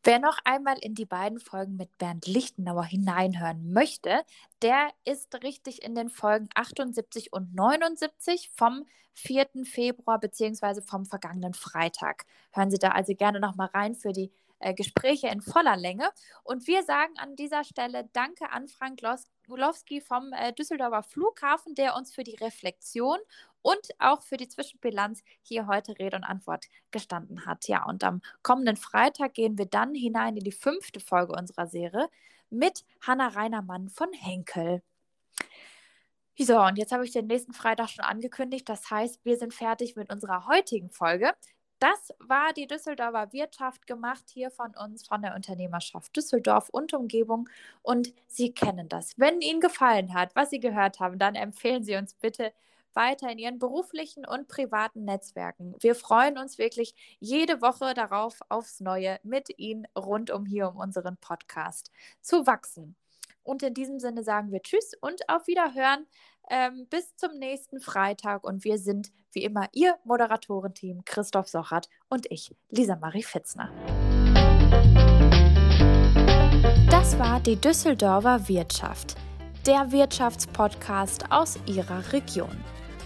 Wer 0.05 0.21
noch 0.21 0.39
einmal 0.45 0.79
in 0.79 0.95
die 0.95 1.05
beiden 1.05 1.41
Folgen 1.41 1.77
mit 1.77 1.99
Bernd 1.99 2.27
Lichtenauer 2.27 2.85
hineinhören 2.85 3.73
möchte, 3.73 4.23
der 4.63 4.91
ist 5.05 5.43
richtig 5.43 5.83
in 5.83 5.95
den 5.95 6.09
Folgen 6.09 6.49
78 6.55 7.33
und 7.33 7.55
79 7.55 8.51
vom 8.55 8.87
4. 9.15 9.49
Februar 9.65 10.21
bzw. 10.21 10.81
vom 10.83 11.05
vergangenen 11.05 11.53
Freitag. 11.53 12.25
Hören 12.53 12.71
Sie 12.71 12.79
da 12.79 12.93
also 12.93 13.15
gerne 13.15 13.41
noch 13.41 13.57
mal 13.57 13.67
rein 13.67 13.97
für 13.97 14.13
die 14.13 14.31
äh, 14.59 14.75
Gespräche 14.75 15.29
in 15.29 15.41
voller 15.41 15.77
Länge. 15.77 16.11
Und 16.45 16.67
wir 16.67 16.83
sagen 16.83 17.13
an 17.19 17.37
dieser 17.37 17.65
Stelle 17.65 18.09
Danke 18.13 18.51
an 18.51 18.69
Frank 18.69 19.01
Gulowski 19.47 20.01
vom 20.01 20.33
äh, 20.33 20.53
Düsseldorfer 20.53 21.03
Flughafen, 21.03 21.75
der 21.75 21.97
uns 21.97 22.13
für 22.13 22.25
die 22.25 22.37
Reflexion 22.37 23.19
und 23.63 23.89
auch 23.99 24.23
für 24.23 24.37
die 24.37 24.49
Zwischenbilanz 24.49 25.23
hier 25.43 25.67
heute 25.67 25.99
Rede 25.99 26.17
und 26.17 26.25
Antwort 26.25 26.67
gestanden 26.91 27.47
hat. 27.47 27.69
Ja, 27.69 27.85
und 27.87 28.05
am 28.05 28.21
kommenden 28.43 28.77
Freitag 28.77 29.35
gehen 29.35 29.59
wir 29.59 29.67
dann 29.67 29.95
hinein 29.95 30.37
in 30.37 30.45
die 30.45 30.53
fünfte 30.53 31.01
Folge 31.01 31.35
unserer 31.35 31.67
Serie 31.67 32.09
mit 32.51 32.85
Hanna 33.01 33.29
Reinermann 33.29 33.89
von 33.89 34.13
Henkel. 34.13 34.83
So, 36.41 36.61
und 36.61 36.79
jetzt 36.79 36.93
habe 36.93 37.05
ich 37.05 37.11
den 37.11 37.27
nächsten 37.27 37.53
Freitag 37.53 37.89
schon 37.89 38.05
angekündigt. 38.05 38.69
Das 38.69 38.91
heißt, 38.91 39.25
wir 39.25 39.37
sind 39.37 39.53
fertig 39.53 39.97
mit 39.97 40.13
unserer 40.13 40.47
heutigen 40.47 40.89
Folge. 40.91 41.33
Das 41.79 42.13
war 42.19 42.53
die 42.53 42.67
Düsseldorfer 42.67 43.33
Wirtschaft 43.33 43.87
gemacht 43.87 44.25
hier 44.33 44.51
von 44.51 44.75
uns, 44.75 45.07
von 45.07 45.23
der 45.23 45.35
Unternehmerschaft 45.35 46.17
Düsseldorf 46.17 46.69
und 46.71 46.93
Umgebung. 46.93 47.49
Und 47.83 48.13
Sie 48.27 48.53
kennen 48.53 48.89
das. 48.89 49.13
Wenn 49.17 49.41
Ihnen 49.41 49.61
gefallen 49.61 50.15
hat, 50.15 50.35
was 50.35 50.51
Sie 50.51 50.61
gehört 50.61 50.99
haben, 51.01 51.19
dann 51.19 51.35
empfehlen 51.35 51.85
Sie 51.85 51.97
uns 51.97 52.15
bitte 52.15 52.53
weiter 52.95 53.31
in 53.31 53.39
Ihren 53.39 53.59
beruflichen 53.61 54.27
und 54.27 54.49
privaten 54.49 55.05
Netzwerken. 55.05 55.77
Wir 55.81 55.95
freuen 55.95 56.37
uns 56.37 56.59
wirklich 56.59 56.95
jede 57.21 57.63
Woche 57.63 57.95
darauf, 57.95 58.41
aufs 58.49 58.81
Neue 58.81 59.21
mit 59.23 59.57
Ihnen 59.59 59.87
rund 59.97 60.31
um 60.31 60.47
hier 60.47 60.69
um 60.69 60.77
unseren 60.77 61.17
Podcast 61.17 61.93
zu 62.21 62.47
wachsen. 62.47 62.97
Und 63.45 63.63
in 63.63 63.73
diesem 63.73 63.99
Sinne 63.99 64.25
sagen 64.25 64.53
wir 64.53 64.61
Tschüss 64.63 64.93
und 65.01 65.29
auf 65.29 65.47
Wiederhören. 65.47 66.07
Ähm, 66.51 66.87
bis 66.89 67.15
zum 67.17 67.39
nächsten 67.39 67.81
Freitag. 67.81 68.45
Und 68.45 68.65
wir 68.65 68.79
sind 68.79 69.11
wie 69.33 69.45
immer 69.45 69.69
Ihr 69.73 69.97
Moderatorenteam 70.05 71.05
Christoph 71.05 71.49
Sochert 71.49 71.89
und 72.09 72.27
ich, 72.31 72.55
Lisa 72.71 72.97
Marie 72.97 73.23
Fitzner. 73.23 73.71
Das 76.91 77.19
war 77.19 77.41
die 77.41 77.57
Düsseldorfer 77.57 78.49
Wirtschaft 78.49 79.17
der 79.69 79.93
Wirtschaftspodcast 79.93 81.31
aus 81.31 81.59
Ihrer 81.67 82.13
Region. 82.15 82.57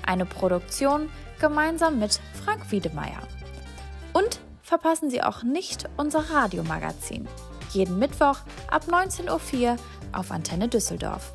Eine 0.06 0.24
Produktion 0.24 1.10
gemeinsam 1.40 1.98
mit 1.98 2.20
Frank 2.44 2.70
Wiedemeier. 2.70 3.26
Und 4.12 4.40
verpassen 4.62 5.10
Sie 5.10 5.22
auch 5.22 5.42
nicht 5.42 5.88
unser 5.96 6.30
Radiomagazin. 6.30 7.26
Jeden 7.72 7.98
Mittwoch 7.98 8.38
ab 8.70 8.84
19.04 8.86 9.72
Uhr 9.72 9.76
auf 10.12 10.30
Antenne 10.30 10.68
Düsseldorf. 10.68 11.32